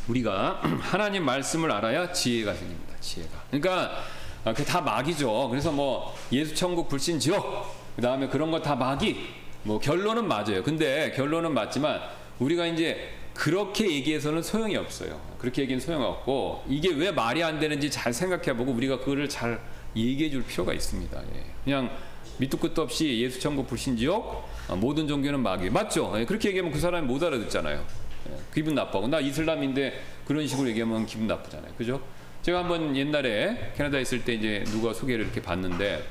우리가 0.08 0.60
하나님 0.80 1.24
말씀을 1.24 1.70
알아야 1.70 2.12
지혜가 2.12 2.54
생깁니다. 2.54 2.94
지혜가. 3.00 3.44
그러니까 3.50 4.04
그다 4.44 4.80
막이죠. 4.80 5.48
그래서 5.50 5.70
뭐 5.70 6.14
예수 6.32 6.54
천국 6.54 6.88
불신 6.88 7.18
지옥 7.18 7.66
그 7.96 8.02
다음에 8.02 8.28
그런 8.28 8.50
거다 8.50 8.76
막이 8.76 9.16
뭐 9.64 9.78
결론은 9.78 10.26
맞아요. 10.26 10.62
근데 10.62 11.12
결론은 11.16 11.52
맞지만 11.52 12.00
우리가 12.38 12.66
이제 12.66 13.10
그렇게 13.34 13.90
얘기해서는 13.90 14.42
소용이 14.42 14.76
없어요. 14.76 15.20
그렇게 15.38 15.62
얘기는 15.62 15.80
소용 15.80 16.02
없고 16.02 16.64
이게 16.68 16.92
왜 16.92 17.12
말이 17.12 17.42
안 17.42 17.60
되는지 17.60 17.90
잘 17.90 18.12
생각해 18.12 18.56
보고 18.56 18.72
우리가 18.72 18.98
그거를 18.98 19.28
잘 19.28 19.60
얘기해 19.94 20.30
줄 20.30 20.44
필요가 20.44 20.72
있습니다. 20.72 21.22
예. 21.34 21.44
그냥 21.64 21.90
밑도 22.38 22.58
끝도 22.58 22.82
없이 22.82 23.20
예수 23.20 23.40
천국 23.40 23.66
불신 23.66 23.96
지옥 23.96 24.48
모든 24.76 25.06
종교는 25.06 25.40
마귀 25.40 25.70
맞죠? 25.70 26.12
예. 26.16 26.24
그렇게 26.24 26.48
얘기하면 26.48 26.72
그 26.72 26.80
사람이 26.80 27.06
못 27.06 27.22
알아듣잖아요. 27.22 27.84
예. 28.30 28.36
기분 28.54 28.74
나빠고 28.74 29.06
나 29.08 29.20
이슬람인데 29.20 30.02
그런 30.26 30.46
식으로 30.46 30.68
얘기하면 30.68 31.06
기분 31.06 31.26
나쁘잖아요. 31.26 31.72
그죠? 31.76 32.00
제가 32.42 32.60
한번 32.60 32.96
옛날에 32.96 33.72
캐나다에 33.76 34.02
있을 34.02 34.24
때 34.24 34.34
이제 34.34 34.64
누가 34.68 34.92
소개를 34.92 35.24
이렇게 35.24 35.42
봤는데 35.42 36.04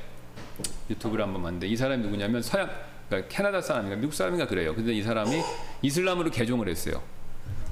유튜브를 0.90 1.24
한번 1.24 1.42
봤는데 1.42 1.66
이 1.66 1.76
사람이 1.76 2.02
누구냐면 2.02 2.42
서양 2.42 2.70
그러니까 3.08 3.28
캐나다 3.28 3.60
사람인가 3.60 3.96
미국 3.96 4.12
사람인가 4.12 4.46
그래요. 4.46 4.74
근데 4.74 4.92
이 4.92 5.02
사람이 5.02 5.40
이슬람으로 5.82 6.30
개종을 6.30 6.68
했어요. 6.68 7.02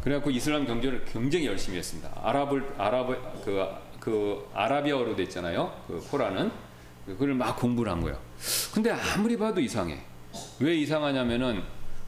그래갖고 0.02 0.30
이슬람 0.30 0.66
경제를 0.66 1.04
굉장히 1.04 1.46
열심히 1.46 1.78
했습니다. 1.78 2.10
아랍을 2.22 2.74
아랍 2.78 3.08
그, 3.44 3.66
그 4.00 4.48
아라비아어로 4.54 5.16
돼 5.16 5.24
있잖아요. 5.24 5.72
그 5.86 6.00
코란은 6.10 6.50
그걸 7.06 7.34
막 7.34 7.56
공부를 7.56 7.92
한 7.92 8.00
거예요. 8.00 8.18
근데 8.72 8.90
아무리 8.90 9.36
봐도 9.36 9.60
이상해. 9.60 9.98
왜 10.60 10.74
이상하냐면은 10.76 11.62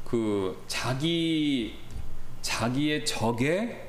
그 0.05 0.63
자기 0.67 1.75
자기의 2.41 3.05
적에 3.05 3.88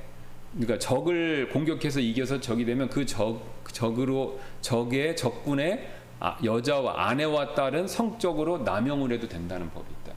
그러니까 0.54 0.80
적을 0.80 1.50
공격해서 1.50 2.00
이겨서 2.00 2.40
적이 2.40 2.66
되면 2.66 2.90
그 2.90 3.06
적 3.06 3.60
적으로 3.72 4.40
적의 4.62 5.16
적군의 5.16 5.88
아, 6.20 6.38
여자와 6.44 7.08
아내와 7.08 7.54
딸은 7.56 7.88
성적으로 7.88 8.60
남용을 8.60 9.12
해도 9.14 9.28
된다는 9.28 9.70
법이 9.70 9.86
있다. 10.02 10.14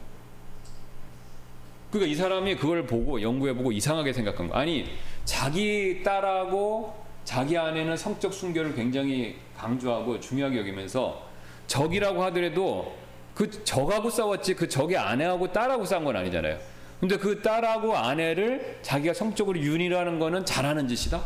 그러니까 1.91 2.11
이 2.11 2.15
사람이 2.15 2.55
그걸 2.57 2.85
보고 2.85 3.21
연구해보고 3.21 3.71
이상하게 3.71 4.11
생각한 4.11 4.49
거. 4.49 4.55
아니 4.55 4.85
자기 5.23 6.01
딸하고 6.03 6.93
자기 7.23 7.57
아내는 7.57 7.95
성적 7.95 8.33
순결을 8.33 8.75
굉장히 8.75 9.37
강조하고 9.55 10.19
중요하게 10.19 10.57
여기면서 10.57 11.25
적이라고 11.67 12.21
하더라도 12.23 12.97
그 13.33 13.63
적하고 13.63 14.09
싸웠지 14.09 14.55
그 14.55 14.67
적의 14.67 14.97
아내하고 14.97 15.51
딸하고 15.53 15.85
싸운 15.85 16.03
건 16.03 16.17
아니잖아요. 16.17 16.57
근데 17.03 17.17
그 17.17 17.41
딸하고 17.41 17.97
아내를 17.97 18.79
자기가 18.81 19.13
성적으로 19.13 19.59
윤희라는 19.59 20.19
거는 20.19 20.45
잘하는 20.45 20.87
짓이다. 20.87 21.21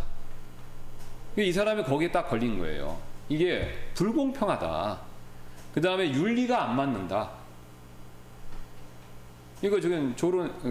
이 1.37 1.51
사람이 1.53 1.83
거기에 1.83 2.11
딱 2.11 2.27
걸린 2.27 2.57
거예요. 2.57 2.97
이게 3.29 3.75
불공평하다. 3.93 4.99
그 5.75 5.79
다음에 5.79 6.09
윤리가 6.09 6.63
안 6.63 6.75
맞는다. 6.75 7.29
이거 9.61 9.79
지금 9.79 10.15
조론 10.15 10.51
그 10.63 10.69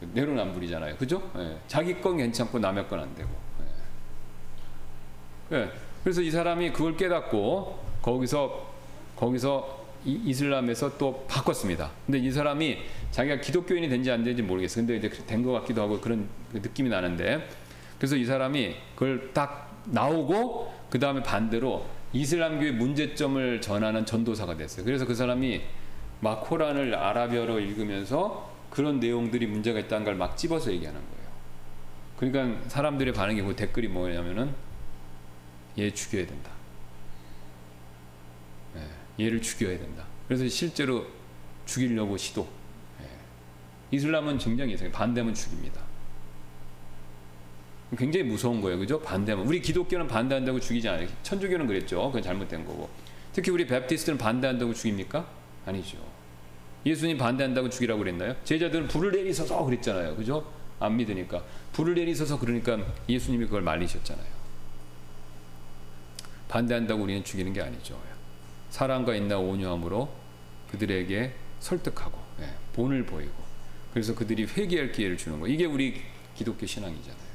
내로남불이잖아요, 0.00 0.96
그죠? 0.96 1.30
예. 1.36 1.56
자기 1.68 2.00
건 2.00 2.16
괜찮고 2.16 2.58
남의 2.58 2.88
건 2.88 2.98
안 2.98 3.14
되고. 3.14 3.30
예. 5.52 5.56
예. 5.58 5.70
그래서 6.02 6.20
이 6.20 6.32
사람이 6.32 6.72
그걸 6.72 6.96
깨닫고 6.96 7.78
거기서 8.02 8.66
거기서 9.14 9.83
이, 10.04 10.20
이슬람에서 10.26 10.98
또 10.98 11.24
바꿨습니다. 11.28 11.90
근데 12.06 12.18
이 12.18 12.30
사람이 12.30 12.78
자기가 13.10 13.40
기독교인이 13.40 13.88
된지 13.88 14.10
안 14.10 14.22
된지 14.24 14.42
모르겠어요. 14.42 14.86
근데 14.86 15.06
이제 15.06 15.10
된 15.26 15.42
것 15.42 15.52
같기도 15.52 15.82
하고 15.82 16.00
그런 16.00 16.28
느낌이 16.52 16.88
나는데 16.88 17.48
그래서 17.98 18.16
이 18.16 18.24
사람이 18.24 18.74
그걸 18.94 19.30
딱 19.32 19.82
나오고 19.86 20.72
그 20.90 20.98
다음에 20.98 21.22
반대로 21.22 21.84
이슬람교의 22.12 22.72
문제점을 22.72 23.60
전하는 23.60 24.06
전도사가 24.06 24.56
됐어요. 24.56 24.84
그래서 24.84 25.04
그 25.06 25.14
사람이 25.14 25.62
막 26.20 26.44
코란을 26.48 26.94
아라비아로 26.94 27.58
읽으면서 27.60 28.52
그런 28.70 29.00
내용들이 29.00 29.46
문제가 29.46 29.78
있다는 29.80 30.04
걸 30.04 30.14
막 30.16 30.36
집어서 30.36 30.72
얘기하는 30.72 31.00
거예요. 31.00 31.24
그러니까 32.18 32.68
사람들의 32.68 33.12
반응이 33.12 33.42
그 33.42 33.54
댓글이 33.56 33.88
뭐냐면은 33.88 34.54
얘 35.78 35.90
죽여야 35.90 36.26
된다. 36.26 36.50
예, 39.18 39.24
얘를 39.24 39.40
죽여야 39.40 39.78
된다. 39.78 40.04
그래서 40.26 40.46
실제로 40.48 41.06
죽이려고 41.66 42.16
시도. 42.16 42.48
예. 43.02 43.96
이슬람은 43.96 44.38
굉장히 44.38 44.74
이상해. 44.74 44.90
반대하면 44.90 45.34
죽입니다. 45.34 45.80
굉장히 47.96 48.24
무서운 48.26 48.60
거예요. 48.60 48.78
그죠? 48.78 49.00
반대하면. 49.00 49.46
우리 49.46 49.60
기독교는 49.60 50.08
반대한다고 50.08 50.58
죽이지 50.58 50.88
않아요. 50.88 51.08
천주교는 51.22 51.66
그랬죠. 51.66 52.06
그건 52.06 52.22
잘못된 52.22 52.64
거고. 52.64 52.88
특히 53.32 53.50
우리 53.50 53.66
베프티스트는 53.66 54.18
반대한다고 54.18 54.74
죽입니까? 54.74 55.26
아니죠. 55.66 55.98
예수님 56.86 57.18
반대한다고 57.18 57.70
죽이라고 57.70 57.98
그랬나요? 57.98 58.36
제자들은 58.44 58.88
불을 58.88 59.12
내리셔서 59.12 59.64
그랬잖아요. 59.64 60.16
그죠? 60.16 60.52
안 60.80 60.96
믿으니까. 60.96 61.42
불을 61.72 61.94
내리셔서 61.94 62.38
그러니까 62.38 62.78
예수님이 63.08 63.46
그걸 63.46 63.62
말리셨잖아요. 63.62 64.34
반대한다고 66.48 67.02
우리는 67.02 67.24
죽이는 67.24 67.52
게 67.52 67.62
아니죠. 67.62 68.00
사랑과 68.74 69.14
인나 69.14 69.38
온유함으로 69.38 70.12
그들에게 70.72 71.32
설득하고 71.60 72.18
예, 72.40 72.52
본을 72.72 73.06
보이고 73.06 73.32
그래서 73.92 74.16
그들이 74.16 74.46
회개할 74.46 74.90
기회를 74.90 75.16
주는 75.16 75.38
거. 75.38 75.46
이게 75.46 75.64
우리 75.64 76.02
기독교 76.34 76.66
신앙이잖아요. 76.66 77.34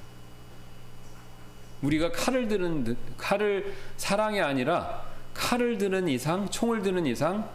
우리가 1.82 2.12
칼을 2.12 2.50
드는 2.50 2.98
칼을 3.16 3.74
사랑이 3.96 4.42
아니라 4.42 5.06
칼을 5.34 5.78
드는 5.78 6.10
이상 6.10 6.50
총을 6.50 6.82
드는 6.82 7.06
이상 7.06 7.50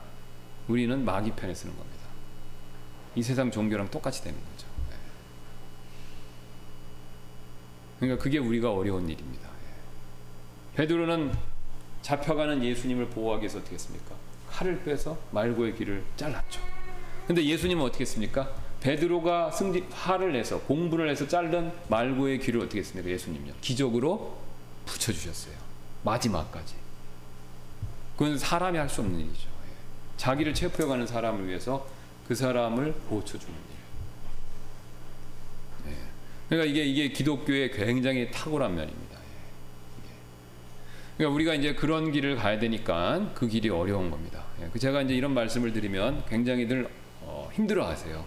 우리는 0.66 1.05
마귀 1.05 1.33
편에 1.33 1.53
쓰는 1.53 1.77
겁니다. 1.77 2.05
이 3.14 3.23
세상 3.23 3.51
종교랑 3.51 3.90
똑같이 3.90 4.25
되는 4.25 4.38
거죠. 4.38 4.66
예. 4.92 4.97
그러니까 8.01 8.23
그게 8.23 8.38
우리가 8.38 8.73
어려운 8.73 9.11
일입니다. 9.11 9.47
예. 9.47 10.77
베드로는 10.77 11.54
잡혀가는 12.05 12.62
예수님을 12.62 13.09
보호하기 13.09 13.43
위해서 13.45 13.59
어떻게 13.59 13.75
했습니까? 13.75 14.14
칼을 14.51 14.85
빼서 14.85 15.19
말고의 15.31 15.75
길을 15.75 16.05
잘랐죠. 16.17 16.61
근데 17.27 17.43
예수님은 17.43 17.83
어떻게 17.83 18.03
했습니까? 18.03 18.53
베드로가 18.81 19.51
승리 19.51 19.83
화를 19.90 20.35
내서 20.35 20.61
공분을 20.61 21.09
해서 21.09 21.27
자른 21.27 21.73
말고의 21.88 22.40
귀를 22.40 22.61
어떻게 22.61 22.81
했습니까? 22.81 23.09
예수님요. 23.11 23.55
기적으로 23.62 24.37
붙여 24.85 25.12
주셨어요. 25.14 25.55
마지막까지. 26.03 26.75
그건 28.19 28.37
사람이 28.37 28.77
할 28.77 28.90
수 28.90 29.01
없는 29.01 29.19
일이죠. 29.21 29.49
예. 29.49 29.73
자기를 30.19 30.53
체포해 30.53 30.87
가는 30.87 31.07
사람을 31.07 31.49
위해서 31.49 31.88
그 32.29 32.35
사람을 32.35 32.93
고쳐 33.09 33.38
주는 33.38 33.55
일. 35.87 35.93
예. 35.93 35.97
그러니까 36.51 36.71
이게 36.71 36.85
이게 36.85 37.09
기독교의 37.09 37.71
굉장히 37.71 38.31
탁월한 38.31 38.75
면입니다. 38.75 39.04
예. 41.14 41.18
그러니까 41.18 41.35
우리가 41.35 41.55
이제 41.55 41.74
그런 41.74 42.11
길을 42.12 42.37
가야 42.37 42.59
되니까 42.59 43.31
그 43.35 43.46
길이 43.46 43.68
어려운 43.68 44.11
겁니다. 44.11 44.44
그 44.72 44.79
제가 44.79 45.03
이제 45.03 45.14
이런 45.14 45.33
말씀을 45.35 45.72
드리면 45.72 46.24
굉장히들 46.27 46.88
어, 47.22 47.48
힘들어하세요. 47.53 48.24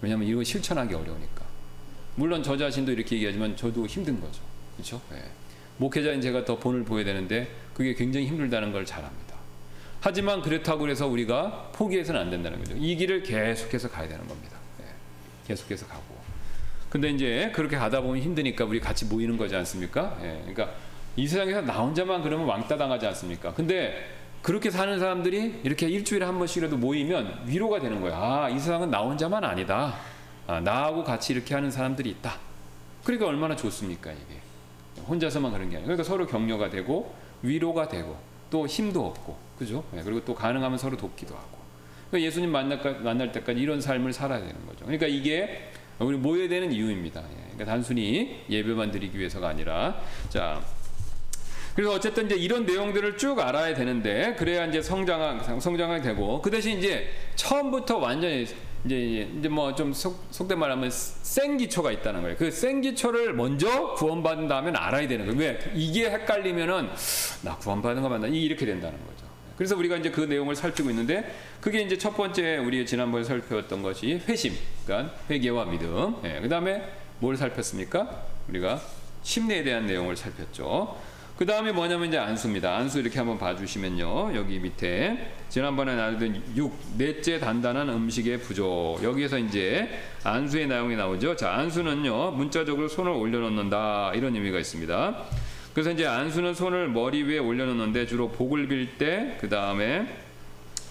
왜냐하면 0.00 0.28
이거 0.28 0.42
실천하기 0.42 0.94
어려우니까. 0.94 1.44
물론 2.14 2.42
저 2.42 2.56
자신도 2.56 2.92
이렇게 2.92 3.16
얘기하지만 3.16 3.56
저도 3.56 3.86
힘든 3.86 4.20
거죠. 4.20 4.40
그렇죠? 4.76 5.00
예. 5.12 5.22
목회자인 5.76 6.20
제가 6.20 6.44
더 6.44 6.58
본을 6.58 6.84
보여야 6.84 7.04
되는데 7.04 7.48
그게 7.74 7.94
굉장히 7.94 8.26
힘들다는 8.26 8.72
걸 8.72 8.84
잘 8.84 9.04
압니다. 9.04 9.36
하지만 10.00 10.40
그렇다고 10.42 10.88
해서 10.88 11.06
우리가 11.08 11.72
포기해서는 11.74 12.20
안 12.20 12.30
된다는 12.30 12.58
거죠. 12.60 12.74
이 12.76 12.94
길을 12.96 13.22
계속해서 13.24 13.90
가야 13.90 14.08
되는 14.08 14.26
겁니다. 14.26 14.56
예. 14.80 14.84
계속해서 15.46 15.86
가고. 15.86 16.16
근데 16.88 17.10
이제 17.10 17.50
그렇게 17.54 17.76
가다 17.76 18.00
보면 18.00 18.22
힘드니까 18.22 18.64
우리 18.64 18.80
같이 18.80 19.04
모이는 19.04 19.36
거지 19.36 19.54
않습니까? 19.56 20.16
예. 20.22 20.38
그러니까 20.46 20.72
이 21.18 21.26
세상에서 21.26 21.62
나 21.62 21.80
혼자만 21.80 22.22
그러면 22.22 22.46
왕따 22.46 22.76
당하지 22.76 23.04
않습니까? 23.08 23.52
근데 23.52 24.08
그렇게 24.40 24.70
사는 24.70 25.00
사람들이 25.00 25.62
이렇게 25.64 25.88
일주일에 25.88 26.24
한 26.24 26.38
번씩이라도 26.38 26.76
모이면 26.76 27.42
위로가 27.46 27.80
되는 27.80 28.00
거예요. 28.00 28.14
아, 28.16 28.48
이 28.48 28.56
세상은 28.56 28.88
나 28.88 29.00
혼자만 29.00 29.42
아니다. 29.42 29.96
아, 30.46 30.60
나하고 30.60 31.02
같이 31.02 31.32
이렇게 31.32 31.56
하는 31.56 31.72
사람들이 31.72 32.08
있다. 32.10 32.36
그러니까 33.02 33.26
얼마나 33.26 33.56
좋습니까, 33.56 34.12
이게. 34.12 35.02
혼자서만 35.08 35.50
그런 35.50 35.68
게 35.68 35.76
아니에요. 35.78 35.86
그러니까 35.86 36.04
서로 36.04 36.24
격려가 36.24 36.70
되고, 36.70 37.12
위로가 37.42 37.88
되고, 37.88 38.16
또 38.48 38.68
힘도 38.68 39.08
얻고, 39.08 39.36
그죠? 39.58 39.82
네, 39.90 40.02
그리고 40.04 40.24
또 40.24 40.36
가능하면 40.36 40.78
서로 40.78 40.96
돕기도 40.96 41.34
하고. 41.34 41.58
그러니까 42.10 42.26
예수님 42.28 42.52
만날, 42.52 42.78
만날 43.02 43.32
때까지 43.32 43.60
이런 43.60 43.80
삶을 43.80 44.12
살아야 44.12 44.38
되는 44.38 44.54
거죠. 44.66 44.84
그러니까 44.84 45.08
이게 45.08 45.68
우리 45.98 46.16
모여야 46.16 46.48
되는 46.48 46.70
이유입니다. 46.72 47.20
예, 47.22 47.42
그러니까 47.42 47.64
단순히 47.64 48.44
예배만 48.48 48.92
드리기 48.92 49.18
위해서가 49.18 49.48
아니라, 49.48 50.00
자, 50.28 50.62
그래서 51.74 51.92
어쨌든 51.92 52.26
이제 52.26 52.34
이런 52.34 52.66
내용들을 52.66 53.16
쭉 53.16 53.38
알아야 53.38 53.74
되는데 53.74 54.34
그래야 54.38 54.66
이제 54.66 54.82
성장하 54.82 55.60
성장하게 55.60 56.02
되고 56.02 56.42
그 56.42 56.50
대신 56.50 56.78
이제 56.78 57.08
처음부터 57.36 57.98
완전히 57.98 58.46
이제 58.84 59.28
이제 59.38 59.48
뭐 59.48 59.74
좀 59.74 59.92
속된 59.92 60.58
말하면 60.58 60.90
생기초가 60.90 61.92
있다는 61.92 62.22
거예요. 62.22 62.36
그 62.36 62.50
생기초를 62.50 63.32
먼저 63.34 63.94
구원받은 63.94 64.48
다음에 64.48 64.72
알아야 64.72 65.06
되는 65.06 65.26
거예요. 65.26 65.38
왜 65.40 65.58
이게 65.74 66.10
헷갈리면은 66.10 66.88
나 67.42 67.56
구원받은 67.56 68.02
거 68.02 68.08
맞나 68.08 68.26
이렇게 68.28 68.66
된다는 68.66 68.98
거죠. 69.06 69.26
그래서 69.56 69.76
우리가 69.76 69.96
이제 69.96 70.10
그 70.10 70.20
내용을 70.20 70.54
살피고 70.54 70.90
있는데 70.90 71.34
그게 71.60 71.80
이제 71.80 71.98
첫 71.98 72.16
번째 72.16 72.58
우리 72.58 72.86
지난번에 72.86 73.24
살펴봤던 73.24 73.82
것이 73.82 74.20
회심, 74.28 74.54
그러니까 74.86 75.14
회개와 75.28 75.64
믿음. 75.64 76.14
예, 76.24 76.38
그 76.40 76.48
다음에 76.48 76.82
뭘 77.18 77.36
살폈습니까? 77.36 78.22
우리가 78.48 78.80
심리에 79.24 79.64
대한 79.64 79.86
내용을 79.86 80.16
살폈죠. 80.16 80.96
그 81.38 81.46
다음에 81.46 81.70
뭐냐면 81.70 82.08
이제 82.08 82.18
안수입니다. 82.18 82.76
안수 82.76 82.98
이렇게 82.98 83.16
한번 83.18 83.38
봐주시면요. 83.38 84.34
여기 84.34 84.58
밑에 84.58 85.34
지난번에 85.48 85.94
나누던 85.94 86.42
6 86.56 86.72
넷째 86.98 87.38
단단한 87.38 87.88
음식의 87.88 88.40
부족 88.40 88.98
여기에서 89.04 89.38
이제 89.38 89.88
안수의 90.24 90.66
내용이 90.66 90.96
나오죠. 90.96 91.36
자 91.36 91.52
안수는요 91.52 92.32
문자적으로 92.32 92.88
손을 92.88 93.12
올려놓는다 93.12 94.14
이런 94.16 94.34
의미가 94.34 94.58
있습니다. 94.58 95.24
그래서 95.74 95.92
이제 95.92 96.04
안수는 96.06 96.54
손을 96.54 96.88
머리 96.88 97.22
위에 97.22 97.38
올려놓는데 97.38 98.06
주로 98.06 98.30
복을 98.30 98.66
빌 98.66 98.98
때 98.98 99.36
그 99.40 99.48
다음에 99.48 100.08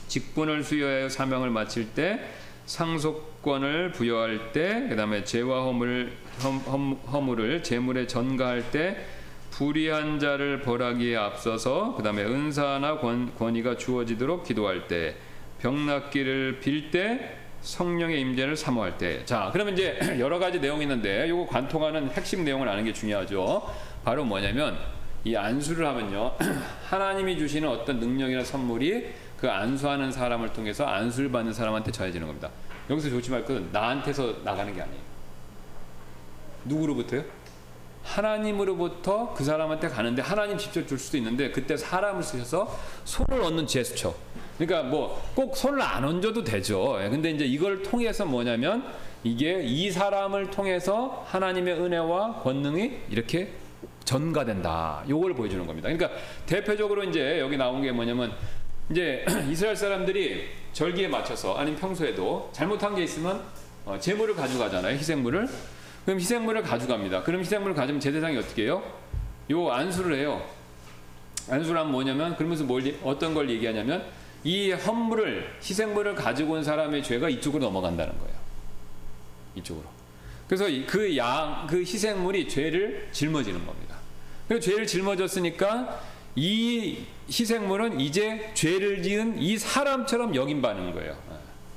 직분을 0.07 0.63
수여하여 0.63 1.09
사명을 1.09 1.49
마칠 1.49 1.89
때 1.89 2.21
상속권을 2.67 3.91
부여할 3.91 4.51
때, 4.53 4.85
그 4.89 4.95
다음에 4.95 5.23
재와 5.23 5.63
허물, 5.63 6.11
허, 6.43 6.49
허물을 7.11 7.63
재물에 7.63 8.07
전가할 8.07 8.71
때, 8.71 9.05
불의한 9.57 10.19
자를 10.19 10.61
벌하기에 10.61 11.17
앞서서 11.17 11.95
그 11.97 12.03
다음에 12.03 12.23
은사나 12.23 12.99
권, 12.99 13.33
권위가 13.33 13.75
주어지도록 13.75 14.43
기도할 14.43 14.87
때 14.87 15.15
병낫기를 15.57 16.59
빌 16.59 16.91
때 16.91 17.37
성령의 17.61 18.21
임재를 18.21 18.55
사모할 18.55 18.99
때. 18.99 19.25
자, 19.25 19.49
그러면 19.51 19.73
이제 19.73 19.97
여러 20.21 20.37
가지 20.37 20.59
내용이 20.59 20.83
있는데 20.83 21.27
요거 21.27 21.47
관통하는 21.47 22.11
핵심 22.11 22.45
내용을 22.45 22.69
아는 22.69 22.83
게 22.83 22.93
중요하죠. 22.93 23.67
바로 24.05 24.23
뭐냐면 24.23 24.77
이 25.23 25.35
안수를 25.35 25.87
하면요. 25.87 26.33
하나님이 26.87 27.39
주시는 27.39 27.67
어떤 27.67 27.99
능력이나 27.99 28.43
선물이 28.43 29.07
그 29.37 29.49
안수하는 29.49 30.11
사람을 30.11 30.53
통해서 30.53 30.85
안수를 30.85 31.31
받는 31.31 31.51
사람한테 31.51 31.91
전해지는 31.91 32.27
겁니다. 32.27 32.51
여기서 32.91 33.09
조심할 33.09 33.43
것은 33.43 33.69
나한테서 33.71 34.41
나가는 34.43 34.71
게 34.75 34.83
아니에요. 34.83 35.01
누구로부터요? 36.65 37.36
하나님으로부터 38.07 39.33
그 39.33 39.43
사람한테 39.43 39.89
가는데 39.89 40.21
하나님 40.21 40.57
직접 40.57 40.87
줄 40.87 40.97
수도 40.97 41.17
있는데 41.17 41.51
그때 41.51 41.75
사람을 41.77 42.23
쓰셔서 42.23 42.75
손을 43.05 43.41
얹는 43.41 43.67
제스처. 43.67 44.13
그러니까 44.57 44.89
뭐 44.89 45.21
꼭 45.35 45.55
손을 45.55 45.81
안 45.81 46.03
얹어도 46.03 46.43
되죠. 46.43 46.97
예, 47.01 47.09
근데 47.09 47.29
이제 47.29 47.45
이걸 47.45 47.83
통해서 47.83 48.25
뭐냐면 48.25 48.83
이게 49.23 49.61
이 49.63 49.91
사람을 49.91 50.49
통해서 50.49 51.23
하나님의 51.27 51.75
은혜와 51.75 52.41
권능이 52.41 53.01
이렇게 53.09 53.49
전가된다. 54.03 55.03
요걸 55.07 55.35
보여주는 55.35 55.65
겁니다. 55.67 55.89
그러니까 55.89 56.19
대표적으로 56.45 57.03
이제 57.03 57.39
여기 57.39 57.55
나온 57.57 57.81
게 57.81 57.91
뭐냐면 57.91 58.31
이제 58.89 59.25
이스라엘 59.51 59.75
사람들이 59.75 60.47
절기에 60.73 61.07
맞춰서 61.07 61.55
아니면 61.55 61.79
평소에도 61.79 62.49
잘못한 62.51 62.95
게 62.95 63.03
있으면 63.03 63.41
어, 63.85 63.97
재물을 63.99 64.33
가져가잖아요. 64.35 64.95
희생물을. 64.97 65.47
그럼 66.07 66.21
희생물을 66.21 66.63
가져갑니다. 66.63 67.23
그럼 67.23 67.41
희생물을 67.41 67.75
가지면 67.75 67.99
제대상이 67.99 68.37
어떻게 68.37 68.63
해요? 68.63 68.81
요 69.51 69.69
안수를 69.69 70.17
해요. 70.17 70.41
안수를 71.49 71.83
뭐냐면 71.83 72.37
그러면서 72.37 72.63
뭘 72.63 72.95
어떤 73.03 73.33
걸 73.33 73.49
얘기하냐면 73.49 74.05
이 74.45 74.71
헌물을 74.71 75.57
희생물을 75.61 76.15
가지고 76.15 76.53
온 76.53 76.63
사람의 76.63 77.03
죄가 77.03 77.27
이쪽으로 77.27 77.65
넘어간다는 77.65 78.17
거예요. 78.17 78.33
이쪽으로. 79.55 79.85
그래서 80.47 80.63
그 80.87 81.17
양, 81.17 81.67
그 81.69 81.79
희생물이 81.79 82.47
죄를 82.47 83.09
짊어지는 83.11 83.65
겁니다. 83.65 83.97
그리고 84.47 84.61
죄를 84.61 84.87
짊어졌으니까 84.87 85.99
이 86.37 86.99
희생물은 87.29 87.99
이제 87.99 88.51
죄를 88.53 89.03
지은 89.03 89.39
이 89.39 89.57
사람처럼 89.57 90.35
여김받는 90.35 90.93
거예요. 90.93 91.17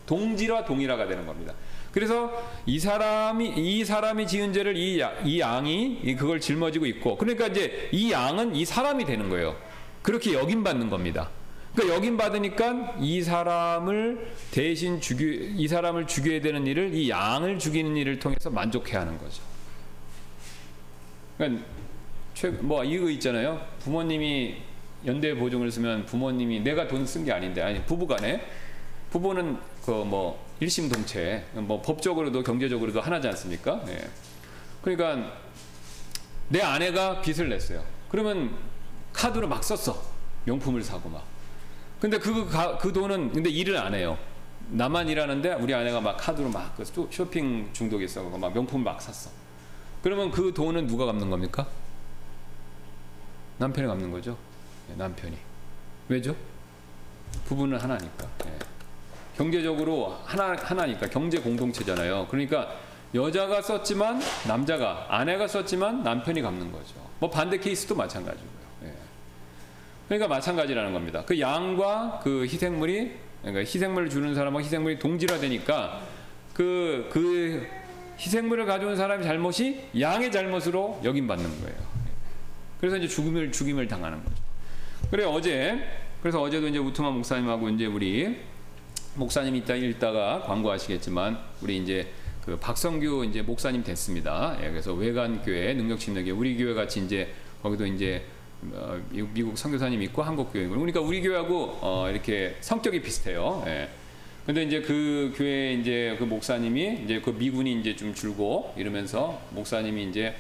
동질화 0.06 0.66
동일화가 0.66 1.08
되는 1.08 1.26
겁니다. 1.26 1.52
그래서 1.92 2.30
이 2.66 2.78
사람이 2.78 3.54
이 3.56 3.84
사람이 3.84 4.26
지은 4.26 4.52
죄를 4.52 4.76
이, 4.76 5.00
야- 5.00 5.12
이 5.24 5.40
양이 5.40 6.00
이 6.04 6.14
그걸 6.14 6.40
짊어지고 6.40 6.86
있고 6.86 7.16
그러니까 7.16 7.48
이제 7.48 7.88
이 7.92 8.12
양은 8.12 8.54
이 8.54 8.64
사람이 8.64 9.04
되는 9.04 9.28
거예요. 9.28 9.56
그렇게 10.02 10.32
여김받는 10.34 10.88
겁니다. 10.88 11.30
그러니까 11.74 11.96
여김받으니까 11.96 12.96
이 13.00 13.22
사람을 13.22 14.32
대신 14.50 15.00
죽이 15.00 15.54
이 15.56 15.68
사람을 15.68 16.06
죽여야 16.06 16.40
되는 16.40 16.66
일을 16.66 16.94
이 16.94 17.10
양을 17.10 17.58
죽이는 17.58 17.96
일을 17.96 18.18
통해서 18.18 18.50
만족해야 18.50 19.00
하는 19.02 19.18
거죠. 19.18 19.42
그러니까 21.36 21.64
최, 22.34 22.48
뭐 22.50 22.84
이거 22.84 23.08
있잖아요. 23.10 23.60
부모님이 23.80 24.56
연대 25.06 25.34
보증을 25.34 25.70
쓰면 25.70 26.06
부모님이 26.06 26.60
내가 26.60 26.86
돈 26.86 27.04
쓴 27.04 27.24
게 27.24 27.32
아닌데 27.32 27.62
아니 27.62 27.82
부부간에 27.84 28.42
부부는 29.10 29.58
그 29.84 29.90
뭐 30.04 30.49
일심동체 30.60 31.46
뭐 31.54 31.80
법적으로도 31.80 32.42
경제적으로도 32.42 33.00
하나지 33.00 33.28
않습니까? 33.28 33.82
예. 33.88 34.08
그러니까 34.82 35.32
내 36.48 36.60
아내가 36.60 37.20
빚을 37.22 37.48
냈어요. 37.48 37.82
그러면 38.10 38.56
카드로 39.12 39.48
막 39.48 39.62
썼어. 39.64 40.00
명품을 40.44 40.82
사고 40.82 41.08
막. 41.08 41.24
근데 42.00 42.18
그, 42.18 42.48
가- 42.48 42.78
그 42.78 42.92
돈은 42.92 43.32
근데 43.32 43.50
일을 43.50 43.76
안 43.76 43.94
해요. 43.94 44.18
나만 44.70 45.08
일하는데 45.08 45.54
우리 45.54 45.74
아내가 45.74 46.00
막 46.00 46.16
카드로 46.16 46.48
막그 46.48 46.84
쇼- 46.84 47.08
쇼핑 47.10 47.68
중독이 47.72 48.04
있어서 48.04 48.28
막 48.38 48.52
명품 48.52 48.84
막 48.84 49.00
샀어. 49.00 49.30
그러면 50.02 50.30
그 50.30 50.52
돈은 50.54 50.86
누가 50.86 51.06
갚는 51.06 51.28
겁니까? 51.28 51.66
남편이 53.58 53.86
갚는 53.86 54.10
거죠. 54.10 54.36
예, 54.90 54.94
남편이. 54.94 55.36
왜죠? 56.08 56.34
부부는 57.46 57.78
하나니까. 57.78 58.26
예. 58.46 58.58
경제적으로 59.40 60.18
하나 60.26 60.54
하나니까 60.54 61.08
경제 61.08 61.38
공동체잖아요. 61.38 62.26
그러니까 62.28 62.76
여자가 63.14 63.62
썼지만 63.62 64.20
남자가 64.46 65.06
아내가 65.08 65.48
썼지만 65.48 66.02
남편이 66.02 66.42
갚는 66.42 66.70
거죠. 66.70 66.94
뭐 67.18 67.30
반대 67.30 67.56
케이스도 67.56 67.94
마찬가지고요. 67.94 68.50
예. 68.84 68.92
그러니까 70.08 70.28
마찬가지라는 70.28 70.92
겁니다. 70.92 71.22
그 71.24 71.40
양과 71.40 72.20
그 72.22 72.42
희생물이 72.42 73.12
그러니까 73.40 73.60
희생물을 73.60 74.10
주는 74.10 74.34
사람과 74.34 74.60
희생물이 74.60 74.98
동질화되니까 74.98 76.02
그, 76.52 77.08
그 77.10 77.66
희생물을 78.18 78.66
가져온 78.66 78.94
사람의 78.94 79.24
잘못이 79.24 79.88
양의 79.98 80.30
잘못으로 80.30 81.00
여김받는 81.02 81.62
거예요. 81.62 81.78
그래서 82.78 82.98
이제 82.98 83.08
죽음을 83.08 83.50
죽임을 83.50 83.88
당하는 83.88 84.22
거죠. 84.22 84.36
그래 85.10 85.24
어제 85.24 85.82
그래서 86.20 86.42
어제도 86.42 86.68
이제 86.68 86.78
우트만 86.78 87.14
목사님하고 87.14 87.70
이제 87.70 87.86
우리 87.86 88.50
목사님 89.14 89.56
이따 89.56 89.74
읽다가 89.74 90.42
광고하시겠지만 90.42 91.38
우리 91.62 91.78
이제 91.78 92.08
그 92.44 92.56
박성규 92.56 93.24
이제 93.26 93.42
목사님 93.42 93.82
됐습니다. 93.82 94.56
예, 94.62 94.70
그래서 94.70 94.92
외관 94.94 95.42
교회 95.42 95.74
능력 95.74 95.98
침례 95.98 96.22
교회 96.22 96.32
우리 96.32 96.56
교회 96.56 96.74
같이 96.74 97.04
이제 97.04 97.32
거기도 97.62 97.86
이제 97.86 98.24
어, 98.72 99.00
미국, 99.32 99.56
선교사님 99.56 100.02
있고 100.02 100.22
한국 100.22 100.52
교회 100.52 100.64
있고 100.64 100.74
그러니까 100.74 101.00
우리 101.00 101.22
교회하고 101.22 101.78
어, 101.80 102.08
이렇게 102.10 102.56
성격이 102.60 103.02
비슷해요. 103.02 103.62
예. 103.66 103.88
근데 104.46 104.62
이제 104.62 104.80
그 104.80 105.32
교회 105.36 105.74
이제 105.74 106.16
그 106.18 106.24
목사님이 106.24 107.02
이제 107.04 107.20
그 107.20 107.30
미군이 107.30 107.80
이제 107.80 107.96
좀 107.96 108.14
줄고 108.14 108.72
이러면서 108.76 109.40
목사님이 109.50 110.04
이제 110.08 110.34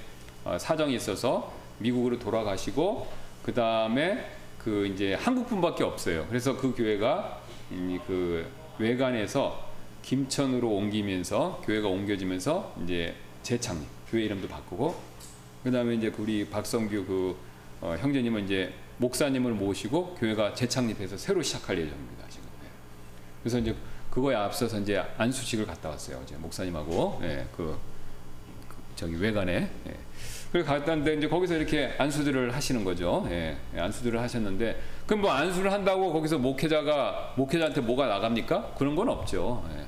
어, 0.44 0.56
사정이 0.58 0.94
있어서 0.94 1.52
미국으로 1.78 2.18
돌아가시고 2.18 3.06
그 3.42 3.52
다음에 3.52 4.26
그 4.58 4.86
이제 4.86 5.14
한국 5.14 5.48
분밖에 5.48 5.84
없어요. 5.84 6.26
그래서 6.28 6.56
그 6.56 6.74
교회가 6.74 7.40
이미 7.70 7.98
그 8.06 8.46
외관에서 8.80 9.68
김천으로 10.02 10.68
옮기면서 10.70 11.62
교회가 11.64 11.88
옮겨지면서 11.88 12.74
이제 12.82 13.14
재창립 13.42 13.86
교회 14.08 14.24
이름도 14.24 14.48
바꾸고 14.48 14.98
그 15.62 15.70
다음에 15.70 15.94
이제 15.94 16.12
우리 16.18 16.48
박성규 16.48 17.04
그 17.04 17.36
어, 17.82 17.94
형제님은 17.98 18.44
이제 18.44 18.72
목사님을 18.98 19.52
모시고 19.52 20.14
교회가 20.16 20.54
재창립해서 20.54 21.16
새로 21.16 21.42
시작할 21.42 21.78
예정입니다 21.78 22.28
지금. 22.28 22.46
네. 22.62 22.68
그래서 23.42 23.58
이제 23.58 23.74
그거에 24.10 24.34
앞서서 24.34 24.80
이제 24.80 24.98
안수식을 25.16 25.66
갔다 25.66 25.90
왔어요 25.90 26.20
어제 26.22 26.36
목사님하고 26.36 27.20
예, 27.22 27.46
그, 27.56 27.78
그 28.68 28.76
저기 28.96 29.16
외관에. 29.16 29.70
예. 29.86 29.96
그리고 30.52 30.66
갔다 30.66 30.92
왔는데 30.92 31.14
이제 31.14 31.28
거기서 31.28 31.56
이렇게 31.56 31.94
안수들을 31.96 32.54
하시는 32.54 32.82
거죠. 32.84 33.26
예, 33.30 33.56
예, 33.74 33.80
안수들을 33.80 34.18
하셨는데 34.20 34.80
그럼 35.06 35.22
뭐 35.22 35.30
안수를 35.30 35.72
한다고 35.72 36.12
거기서 36.12 36.38
목회자가 36.38 37.34
목회자한테 37.36 37.80
뭐가 37.82 38.06
나갑니까? 38.06 38.74
그런 38.76 38.96
건 38.96 39.08
없죠. 39.08 39.64
예. 39.76 39.84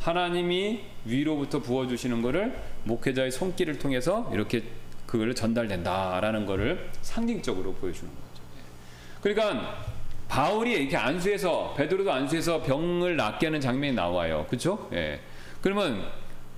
하나님이 0.00 0.82
위로부터 1.04 1.60
부어 1.60 1.86
주시는 1.86 2.22
거를 2.22 2.56
목회자의 2.84 3.32
손길을 3.32 3.78
통해서 3.78 4.30
이렇게 4.32 4.62
그걸 5.06 5.34
전달된다라는 5.34 6.46
거를 6.46 6.90
상징적으로 7.02 7.72
보여주는 7.74 8.12
거죠. 8.12 8.42
예. 8.56 9.20
그러니까 9.20 9.84
바울이 10.28 10.72
이렇게 10.72 10.96
안수해서 10.96 11.74
베드로도 11.76 12.12
안수해서 12.12 12.62
병을 12.62 13.16
낫게 13.16 13.46
하는 13.46 13.60
장면이 13.60 13.94
나와요. 13.94 14.46
그렇죠? 14.48 14.88
예. 14.92 15.18
그러면 15.60 16.06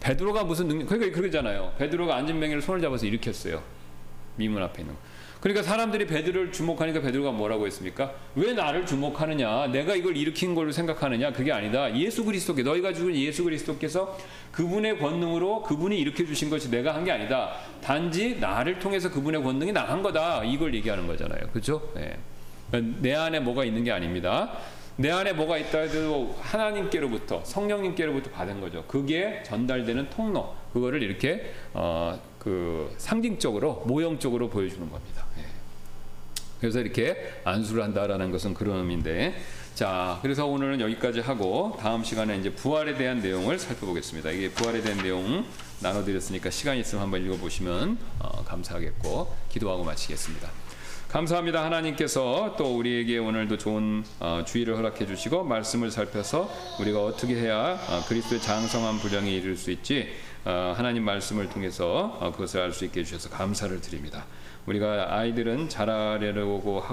베드로가 0.06 0.44
무슨 0.44 0.68
능력 0.68 0.86
그러니까 0.86 1.16
그러잖아요. 1.18 1.72
베드로가 1.78 2.14
앉은 2.16 2.38
맹이를 2.38 2.62
손을 2.62 2.80
잡아서 2.80 3.06
일으켰어요. 3.06 3.60
미문 4.36 4.62
앞에 4.62 4.82
있는 4.82 4.94
거. 4.94 5.00
그러니까 5.40 5.62
사람들이 5.64 6.06
베드로를 6.06 6.52
주목하니까 6.52 7.00
베드로가 7.00 7.32
뭐라고 7.32 7.66
했습니까? 7.66 8.12
왜 8.36 8.52
나를 8.52 8.86
주목하느냐? 8.86 9.68
내가 9.68 9.94
이걸 9.96 10.16
일으킨 10.16 10.54
걸로 10.54 10.70
생각하느냐? 10.70 11.32
그게 11.32 11.52
아니다. 11.52 11.94
예수 11.96 12.24
그리스도께 12.24 12.62
너희가 12.62 12.92
죽은 12.92 13.14
예수 13.16 13.42
그리스도께서 13.44 14.16
그분의 14.52 14.98
권능으로 14.98 15.62
그분이 15.62 15.98
일으켜 15.98 16.24
주신 16.24 16.50
것이 16.50 16.70
내가 16.70 16.94
한 16.94 17.04
게 17.04 17.10
아니다. 17.12 17.52
단지 17.82 18.36
나를 18.36 18.78
통해서 18.78 19.10
그분의 19.10 19.42
권능이 19.42 19.72
나간 19.72 20.02
거다. 20.02 20.44
이걸 20.44 20.74
얘기하는 20.74 21.06
거잖아요. 21.06 21.48
그렇죠? 21.52 21.92
네. 21.94 22.16
내 23.00 23.14
안에 23.14 23.40
뭐가 23.40 23.64
있는 23.64 23.84
게 23.84 23.92
아닙니다. 23.92 24.50
내 24.96 25.10
안에 25.10 25.34
뭐가 25.34 25.58
있다 25.58 25.80
해도 25.80 26.34
하나님께로부터 26.40 27.44
성령님께로부터 27.44 28.30
받은 28.30 28.60
거죠. 28.60 28.84
그게 28.88 29.42
전달되는 29.44 30.08
통로. 30.10 30.54
그거를 30.72 31.02
이렇게 31.02 31.52
어, 31.74 32.18
그 32.38 32.94
상징적으로 32.96 33.84
모형적으로 33.86 34.48
보여주는 34.48 34.90
겁니다. 34.90 35.24
예. 35.38 35.44
그래서 36.60 36.80
이렇게 36.80 37.40
안수를 37.44 37.82
한다라는 37.82 38.30
것은 38.30 38.54
그런 38.54 38.78
의미인데 38.78 39.34
자 39.74 40.18
그래서 40.22 40.46
오늘은 40.46 40.80
여기까지 40.80 41.20
하고 41.20 41.76
다음 41.78 42.02
시간에 42.02 42.38
이제 42.38 42.50
부활에 42.54 42.94
대한 42.94 43.20
내용을 43.20 43.58
살펴보겠습니다. 43.58 44.30
이게 44.30 44.50
부활에 44.50 44.80
대한 44.80 44.98
내용 45.02 45.44
나눠드렸으니까 45.80 46.48
시간 46.50 46.78
있으면 46.78 47.04
한번 47.04 47.22
읽어보시면 47.24 47.98
어, 48.20 48.44
감사하겠고 48.44 49.34
기도하고 49.50 49.84
마치겠습니다. 49.84 50.65
감사합니다. 51.08 51.64
하나님께서 51.64 52.56
또 52.58 52.76
우리에게 52.76 53.18
오늘도 53.18 53.58
좋은 53.58 54.04
어, 54.18 54.42
주의를 54.44 54.76
허락해 54.76 55.06
주시고 55.06 55.44
말씀을 55.44 55.90
살펴서 55.92 56.50
우리가 56.80 57.02
어떻게 57.04 57.36
해야 57.36 57.78
어, 57.88 58.04
그리스도의 58.08 58.40
장성한 58.42 58.98
분량에 58.98 59.30
이를 59.30 59.56
수 59.56 59.70
있지 59.70 60.08
어, 60.44 60.74
하나님 60.76 61.04
말씀을 61.04 61.48
통해서 61.48 62.18
어, 62.20 62.32
그것을 62.32 62.60
알 62.60 62.72
수 62.72 62.84
있게 62.84 63.00
해주셔서 63.00 63.30
감사를 63.30 63.80
드립니다. 63.80 64.26
우리가 64.66 65.16
아이들은 65.16 65.68
자라려고 65.68 66.58
하고 66.58 66.80